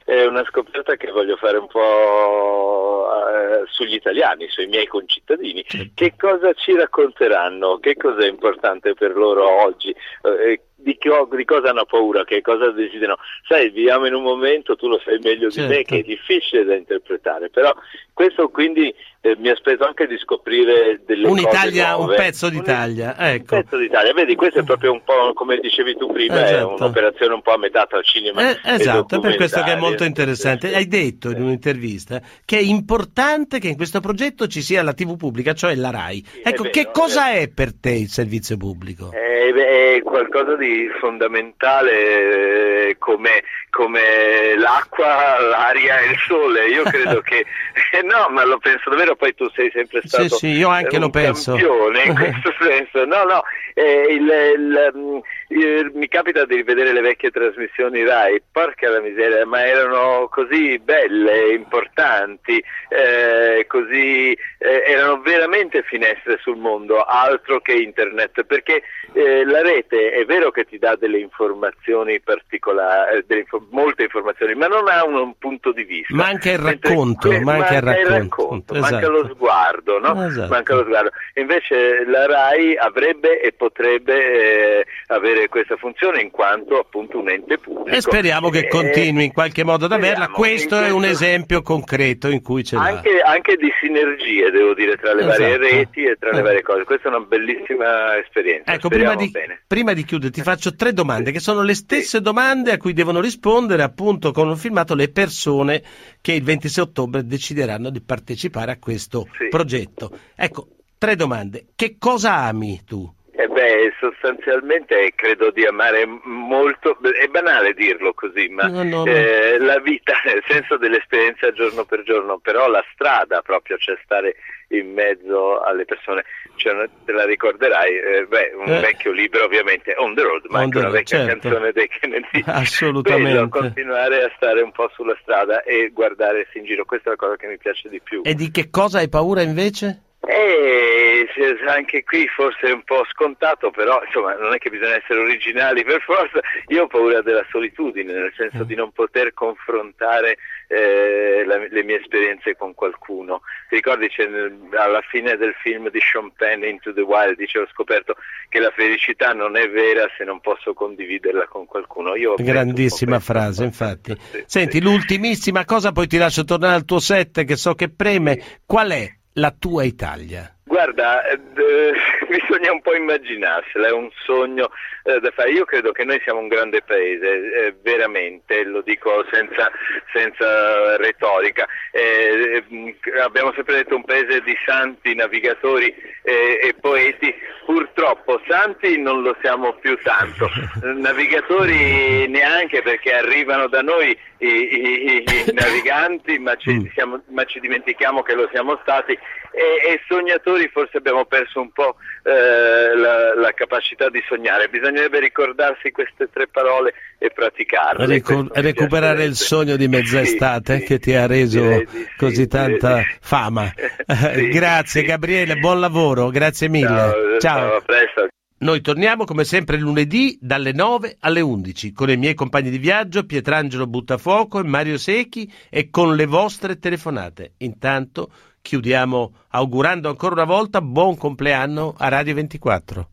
È 0.04 0.26
una 0.26 0.44
scoperta 0.46 0.96
che 0.96 1.12
voglio 1.12 1.36
fare 1.36 1.58
un 1.58 1.68
po' 1.68 3.06
eh, 3.30 3.66
sugli 3.68 3.94
italiani, 3.94 4.48
sui 4.50 4.66
miei 4.66 4.88
concittadini. 4.88 5.64
Certo. 5.68 5.92
Che 5.94 6.16
cosa 6.18 6.52
ci 6.54 6.76
racconteranno? 6.76 7.78
Che 7.78 7.96
cosa 7.96 8.26
è 8.26 8.28
importante 8.28 8.96
per 8.96 9.16
loro 9.16 9.48
oggi? 9.64 9.90
Eh, 10.24 10.62
di, 10.82 10.98
di, 11.00 11.46
cosa 11.46 11.70
hanno 11.70 11.86
paura, 11.86 12.24
che 12.24 12.42
cosa 12.42 12.72
desiderano. 12.72 13.18
Sai, 13.48 13.70
viviamo 13.70 14.08
in 14.08 14.14
un 14.14 14.24
momento, 14.24 14.76
tu 14.76 14.88
lo 14.88 15.00
sai 15.04 15.20
meglio 15.22 15.48
di 15.48 15.54
certo. 15.54 15.74
me, 15.74 15.84
che 15.84 16.00
è 16.00 16.04
difficile 16.04 16.64
da 16.64 16.76
interpretare, 16.76 17.50
però 17.50 17.74
questo 18.14 18.50
quindi 18.50 18.94
eh, 19.22 19.36
mi 19.38 19.50
aspetto 19.50 19.86
anche 19.86 20.08
di 20.08 20.18
scoprire 20.18 21.02
delle 21.06 21.28
Un'Italia, 21.28 21.96
un 21.96 22.14
pezzo 22.16 22.50
d'Italia, 22.50 23.16
ecco. 23.18 23.56
Un 23.56 23.62
pezzo 23.62 23.78
d'Italia, 23.78 24.14
vedi, 24.14 24.36
questo 24.36 24.60
è 24.60 24.64
proprio 24.64 24.92
un 24.92 25.04
po' 25.04 25.34
come 25.34 25.58
dicevi 25.60 25.96
tu 25.96 26.12
prima, 26.12 26.44
Esatto. 26.44 26.58
è 26.58 26.64
un'operazione 26.64 27.34
un 27.34 27.42
po' 27.42 27.54
a 27.54 27.58
metà 27.58 27.86
tra 27.86 28.02
cinema 28.02 28.50
Eh, 28.50 28.60
e 28.64 28.74
esatto, 28.76 29.18
è 29.18 29.20
per 29.20 29.36
questo 29.36 29.62
che 29.62 29.74
è 29.74 29.76
molto 29.76 30.04
interessante. 30.04 30.74
Hai 30.74 30.88
detto 30.88 31.30
in 31.30 31.42
un'intervista 31.42 32.22
che 32.44 32.58
è 32.58 32.62
importante 32.62 33.60
che 33.60 33.68
in 33.68 33.76
questo 33.76 34.00
progetto 34.00 34.48
ci 34.48 34.62
sia 34.62 34.82
la 34.82 34.94
TV 34.94 35.16
pubblica, 35.18 35.54
cioè 35.54 35.76
la 35.76 35.92
RAI. 35.92 36.26
Ecco, 36.44 36.64
vero, 36.64 36.74
che 36.74 36.90
cosa 36.92 37.32
è 37.32 37.48
per 37.48 37.74
te 37.80 37.92
il 37.92 38.10
servizio 38.10 38.58
pubblico? 38.58 39.12
È, 39.12 39.54
è 39.54 40.02
qualcosa 40.02 40.56
di 40.56 40.71
fondamentale 41.00 42.90
eh, 42.90 42.96
come, 42.98 43.44
come 43.72 44.56
l'acqua, 44.58 45.40
l'aria 45.40 45.98
e 46.02 46.12
il 46.12 46.18
sole. 46.28 46.68
Io 46.68 46.84
credo 46.84 47.22
che 47.26 47.46
eh, 47.94 48.02
no, 48.04 48.28
ma 48.30 48.46
lo 48.46 48.60
penso 48.60 48.90
davvero. 48.92 49.16
Poi 49.16 49.34
tu 49.34 49.50
sei 49.56 49.72
sempre 49.74 50.02
stato 50.04 50.24
Sì, 50.36 50.38
sì, 50.38 50.48
io 50.58 50.68
anche 50.70 51.00
lo 51.00 51.10
penso. 51.10 51.54
campione 51.54 52.04
in 52.04 52.14
questo 52.20 52.54
senso. 52.60 53.06
No, 53.06 53.24
no, 53.24 53.44
eh, 53.74 54.06
il- 54.10 54.54
il, 54.56 54.92
mm, 54.96 55.18
eh, 55.48 55.90
mi 55.94 56.08
capita 56.08 56.46
di 56.46 56.56
rivedere 56.56 56.94
le 56.94 57.02
vecchie 57.02 57.32
trasmissioni 57.32 58.06
Rai. 58.06 58.42
Porca 58.52 58.90
la 58.90 59.00
miseria, 59.00 59.46
ma 59.46 59.66
erano 59.66 60.28
così 60.30 60.78
belle, 60.78 61.54
importanti, 61.54 62.62
eh, 62.90 63.66
così 63.68 64.32
eh, 64.58 64.84
erano 64.86 65.22
veramente 65.22 65.82
finestre 65.84 66.38
sul 66.42 66.58
mondo, 66.58 67.02
altro 67.04 67.62
che 67.62 67.72
internet, 67.74 68.44
perché 68.44 68.84
eh, 69.14 69.46
la 69.46 69.62
rete 69.62 70.12
è 70.12 70.26
vero 70.26 70.52
che 70.52 70.66
ti 70.66 70.78
dà 70.78 70.96
delle 70.96 71.20
informazioni 71.20 72.20
particolari, 72.20 73.24
delle 73.26 73.46
molte 73.70 74.04
informazioni, 74.04 74.54
ma 74.56 74.68
non 74.68 74.88
ha 74.90 75.06
un, 75.06 75.16
un 75.16 75.34
punto 75.38 75.72
di 75.72 75.84
vista. 75.84 76.14
Manca 76.16 76.52
il 76.52 76.62
Mentre 76.62 76.90
racconto, 76.90 77.28
que- 77.30 77.40
manca 77.42 77.76
il 77.76 77.82
racconto. 77.82 78.74
manca 78.74 78.88
Esatto. 78.98 79.10
lo 79.12 79.28
sguardo, 79.34 80.00
no? 80.00 80.26
Esatto. 80.26 80.50
Manca 80.52 80.76
lo 80.76 80.84
sguardo. 80.84 81.10
Invece 81.36 82.04
la 82.08 82.26
RAI 82.26 82.76
avrebbe 82.78 83.40
e 83.42 83.54
potrebbe 83.54 84.80
eh, 84.80 84.86
avere 85.08 85.48
questa 85.50 85.76
funzione 85.78 86.22
in 86.22 86.32
quanto 86.32 86.78
appunto 86.80 87.20
un 87.20 87.30
ente 87.30 87.58
pubblico. 87.58 87.96
E 87.96 88.02
speriamo 88.02 88.50
che 88.50 88.60
Eh, 88.60 88.68
continui 88.68 89.26
in 89.26 89.34
qualche 89.34 89.64
modo 89.64 89.86
ad 89.86 89.92
averla. 89.92 90.28
Questo 90.30 90.80
è 90.80 90.90
un 90.90 91.04
esempio 91.06 91.62
concreto 91.62 92.28
in 92.30 92.42
cui 92.42 92.64
l'ha. 92.72 92.82
anche, 92.82 93.22
anche 93.22 93.56
di 93.58 93.72
sinergie, 93.82 94.50
devo 94.52 94.74
dire, 94.74 94.96
tra 94.98 95.14
le 95.14 95.24
varie 95.26 95.48
Esatto. 95.50 95.62
reti 95.64 96.04
e 96.04 96.16
tra 96.20 96.32
le 96.32 96.40
Eh. 96.40 96.42
varie 96.42 96.62
cose. 96.62 96.84
Questa 96.84 97.08
è 97.10 97.12
una 97.12 97.26
bellissima 97.26 98.18
esperienza. 98.18 98.72
Ecco, 98.74 98.88
prima 98.90 99.16
di, 99.16 99.32
prima 99.68 99.94
di 99.94 100.04
chiudere 100.04 100.32
ti 100.32 100.42
faccio 100.42 100.76
tre 100.76 100.94
domande 100.94 101.32
che 101.32 101.40
sono 101.40 101.62
le 101.64 101.74
stesse 101.76 102.22
domande 102.22 102.72
a 102.72 102.78
cui 102.78 102.94
devono 102.94 103.20
rispondere 103.20 103.50
appunto 103.84 104.32
con 104.32 104.48
un 104.48 104.58
filmato 104.58 104.96
le 104.96 105.10
persone 105.10 105.84
che 106.22 106.34
il 106.34 106.44
26 106.44 106.84
ottobre 106.84 107.26
decideranno 107.26 107.90
di 107.90 108.02
partecipare 108.02 108.72
a 108.72 108.78
questo 108.78 109.28
progetto. 109.50 110.18
Ecco, 110.36 110.68
tre 110.98 111.16
domande. 111.16 111.68
Che 111.76 111.98
cosa 111.98 112.44
ami 112.44 112.82
tu? 112.86 113.12
Eh 113.42 113.48
beh, 113.48 113.94
sostanzialmente 114.00 115.14
credo 115.16 115.50
di 115.50 115.66
amare 115.66 116.06
molto, 116.24 116.96
è 117.02 117.26
banale 117.28 117.74
dirlo 117.74 118.14
così, 118.14 118.48
ma 118.50 118.68
No, 118.68 118.84
no, 118.84 119.04
no. 119.04 119.06
eh, 119.06 119.58
la 119.60 119.80
vita 119.80 120.14
nel 120.26 120.44
senso 120.48 120.78
dell'esperienza 120.78 121.52
giorno 121.52 121.84
per 121.86 122.04
giorno, 122.04 122.38
però 122.38 122.68
la 122.68 122.84
strada 122.94 123.42
proprio, 123.42 123.78
cioè 123.78 123.98
stare 124.04 124.36
in 124.70 124.94
mezzo 124.94 125.60
alle 125.62 125.86
persone, 125.86 126.24
cioè, 126.56 126.88
te 127.04 127.12
la 127.12 127.26
ricorderai, 127.26 127.92
eh, 127.98 128.26
beh, 128.28 128.52
un 128.56 128.72
Eh. 128.74 128.80
vecchio 128.80 129.12
libro 129.12 129.44
ovviamente, 129.46 129.96
On 129.98 130.14
the 130.14 130.22
Road, 130.22 130.44
ma 130.50 130.60
anche 130.60 130.78
una 130.78 130.90
vecchia 130.90 131.26
certo. 131.26 131.50
canzone 131.50 131.72
dei 131.72 131.88
Kennedy. 131.88 132.44
Assolutamente. 132.46 133.32
Quello, 133.32 133.50
continuare 133.50 134.24
a 134.24 134.32
stare 134.36 134.62
un 134.62 134.72
po' 134.72 134.90
sulla 134.94 135.18
strada 135.22 135.64
e 135.64 135.90
guardarsi 135.92 136.60
in 136.60 136.66
giro, 136.66 136.86
questa 136.86 137.08
è 137.08 137.12
la 137.12 137.18
cosa 137.18 137.36
che 137.38 137.48
mi 137.48 137.58
piace 137.58 137.90
di 137.90 138.00
più. 138.02 138.22
E 138.24 138.36
di 138.36 138.52
che 138.52 138.70
cosa 138.70 139.00
hai 139.00 139.10
paura 139.10 139.42
invece? 139.42 140.02
Eh, 140.24 141.28
se- 141.34 141.58
anche 141.68 142.04
qui 142.04 142.28
forse 142.28 142.68
è 142.68 142.72
un 142.72 142.84
po' 142.84 143.04
scontato, 143.10 143.72
però 143.72 144.04
insomma 144.06 144.36
non 144.36 144.54
è 144.54 144.60
che 144.60 144.70
bisogna 144.70 144.96
essere 144.96 145.20
originali 145.20 145.84
per 145.84 146.00
forza. 146.02 146.40
Io 146.68 146.84
ho 146.84 146.88
paura 146.88 147.22
della 147.24 147.44
solitudine, 147.50 148.14
nel 148.14 148.34
senso 148.38 148.64
di 148.64 148.76
non 148.76 148.92
poter 148.92 149.34
confrontare 149.34 150.38
eh, 150.68 151.44
la- 151.46 151.68
le 151.70 151.84
mie 151.84 152.00
esperienze 152.00 152.56
con 152.56 152.74
qualcuno. 152.74 153.42
Ti 153.68 153.76
ricordi 153.76 154.10
nel- 154.18 154.70
alla 154.74 155.02
fine 155.02 155.36
del 155.38 155.54
film 155.62 155.90
di 155.90 156.00
Sean 156.00 156.32
Penn 156.34 156.64
Into 156.64 156.94
the 156.94 157.02
Wild, 157.02 157.36
dicevo 157.36 157.66
ho 157.66 157.70
scoperto 157.74 158.16
che 158.48 158.60
la 158.60 158.72
felicità 158.74 159.34
non 159.34 159.58
è 159.58 159.68
vera 159.70 160.08
se 160.18 160.24
non 160.24 160.40
posso 160.40 160.74
condividerla 160.74 161.48
con 161.48 161.66
qualcuno. 161.66 162.16
Io 162.16 162.36
Grandissima 162.36 163.20
frase, 163.20 163.64
infatti. 163.64 164.16
Senti, 164.46 164.82
l'ultimissima 164.82 165.66
cosa, 165.66 165.92
poi 165.92 166.08
ti 166.08 166.18
lascio 166.18 166.46
tornare 166.46 166.76
al 166.76 166.86
tuo 166.86 167.00
set 167.00 167.44
che 167.44 167.56
so 167.58 167.74
che 167.74 167.90
preme. 167.90 168.42
Qual 168.66 168.92
è 168.92 169.10
la 169.34 169.52
tua 169.52 169.84
Italia? 169.86 170.58
Guarda, 170.72 171.28
eh, 171.28 171.38
bisogna 172.30 172.72
un 172.72 172.82
po' 172.82 172.96
immaginarsela, 172.96 173.88
è 173.88 173.92
un 173.92 174.10
sogno 174.24 174.70
eh, 175.04 175.20
da 175.20 175.30
fare. 175.32 175.50
Io 175.52 175.66
credo 175.66 175.92
che 175.92 176.06
noi 176.06 176.18
siamo 176.24 176.40
un 176.40 176.48
grande 176.48 176.82
paese, 176.82 177.28
eh, 177.68 177.76
veramente, 177.82 178.64
lo 178.64 178.80
dico 178.82 179.26
senza, 179.30 179.70
senza 180.14 180.96
retorica. 180.96 181.68
Eh, 181.92 182.64
mh, 182.66 182.90
abbiamo 183.22 183.52
sempre 183.54 183.76
detto 183.76 183.98
un 183.98 184.06
paese 184.06 184.40
di 184.44 184.56
santi, 184.66 185.14
navigatori 185.14 185.94
eh, 186.24 186.60
e 186.64 186.74
poeti. 186.80 187.36
Purtroppo 187.66 188.42
santi 188.48 188.98
non 188.98 189.24
lo 189.24 189.36
siamo 189.42 189.74
più 189.74 189.98
tanto, 190.02 190.50
navigatori 190.96 192.28
neanche 192.30 192.82
perché 192.82 193.14
arrivano 193.14 193.68
da 193.68 193.82
noi 193.82 194.18
i, 194.38 194.48
i- 194.48 195.24
i 195.26 195.52
naviganti, 195.54 196.40
ma 196.40 196.56
ci, 196.56 196.90
siamo- 196.94 197.22
ma 197.28 197.44
ci 197.44 197.60
dimentichiamo 197.60 198.22
che 198.24 198.34
lo 198.36 198.48
siamo 198.52 198.78
stati 198.82 199.12
e, 199.54 199.92
e 199.94 200.02
sognatori 200.08 200.61
forse 200.70 200.98
abbiamo 200.98 201.26
perso 201.26 201.62
un 201.62 201.72
po' 201.72 201.96
eh, 202.24 202.96
la, 202.96 203.36
la 203.36 203.52
capacità 203.54 204.10
di 204.10 204.22
sognare. 204.28 204.68
Bisognerebbe 204.70 205.20
ricordarsi 205.20 205.92
queste 205.92 206.30
tre 206.32 206.48
parole 206.48 206.94
e 207.18 207.30
praticarle. 207.30 208.08
Mi 208.08 208.50
recuperare 208.54 209.24
il 209.24 209.36
sogno 209.36 209.76
di 209.76 209.88
mezz'estate 209.88 210.80
Sì, 210.80 210.86
che 210.86 211.00
ti 211.00 211.14
ha 211.14 211.28
reso 211.28 211.86
sì, 211.88 212.08
così 212.18 212.48
tanta 212.48 213.02
fama. 213.20 213.72
Sì, 214.12 214.48
grazie 214.50 215.04
Gabriele, 215.04 215.56
buon 215.56 215.80
lavoro, 215.80 216.30
grazie 216.30 216.68
mille. 216.68 216.88
Ciao, 216.88 217.40
ciao, 217.40 217.76
a 217.78 217.82
presto. 217.82 218.28
Noi 218.62 218.82
torniamo 218.82 219.26
come 219.26 219.44
sempre 219.44 219.80
lunedì 219.80 220.38
dalle 220.40 220.72
9 220.72 221.18
alle 221.22 221.42
11 221.42 221.94
con 221.94 222.12
i 222.12 222.18
miei 222.18 222.36
compagni 222.36 222.70
di 222.70 222.78
viaggio 222.78 223.26
Pietrangelo 223.26 223.88
Buttafuoco 223.88 224.60
e 224.60 224.64
Mario 224.64 225.00
Secchi 225.00 225.52
e 225.68 225.90
con 225.90 226.16
le 226.16 226.28
vostre 226.28 226.78
telefonate. 226.78 227.54
Intanto 227.58 228.30
chiudiamo 228.62 229.34
augurando 229.50 230.10
ancora 230.10 230.34
una 230.34 230.44
volta 230.46 230.82
buon 230.82 231.18
compleanno 231.18 231.94
a 231.98 232.08
Radio 232.08 232.36
24. 232.36 233.10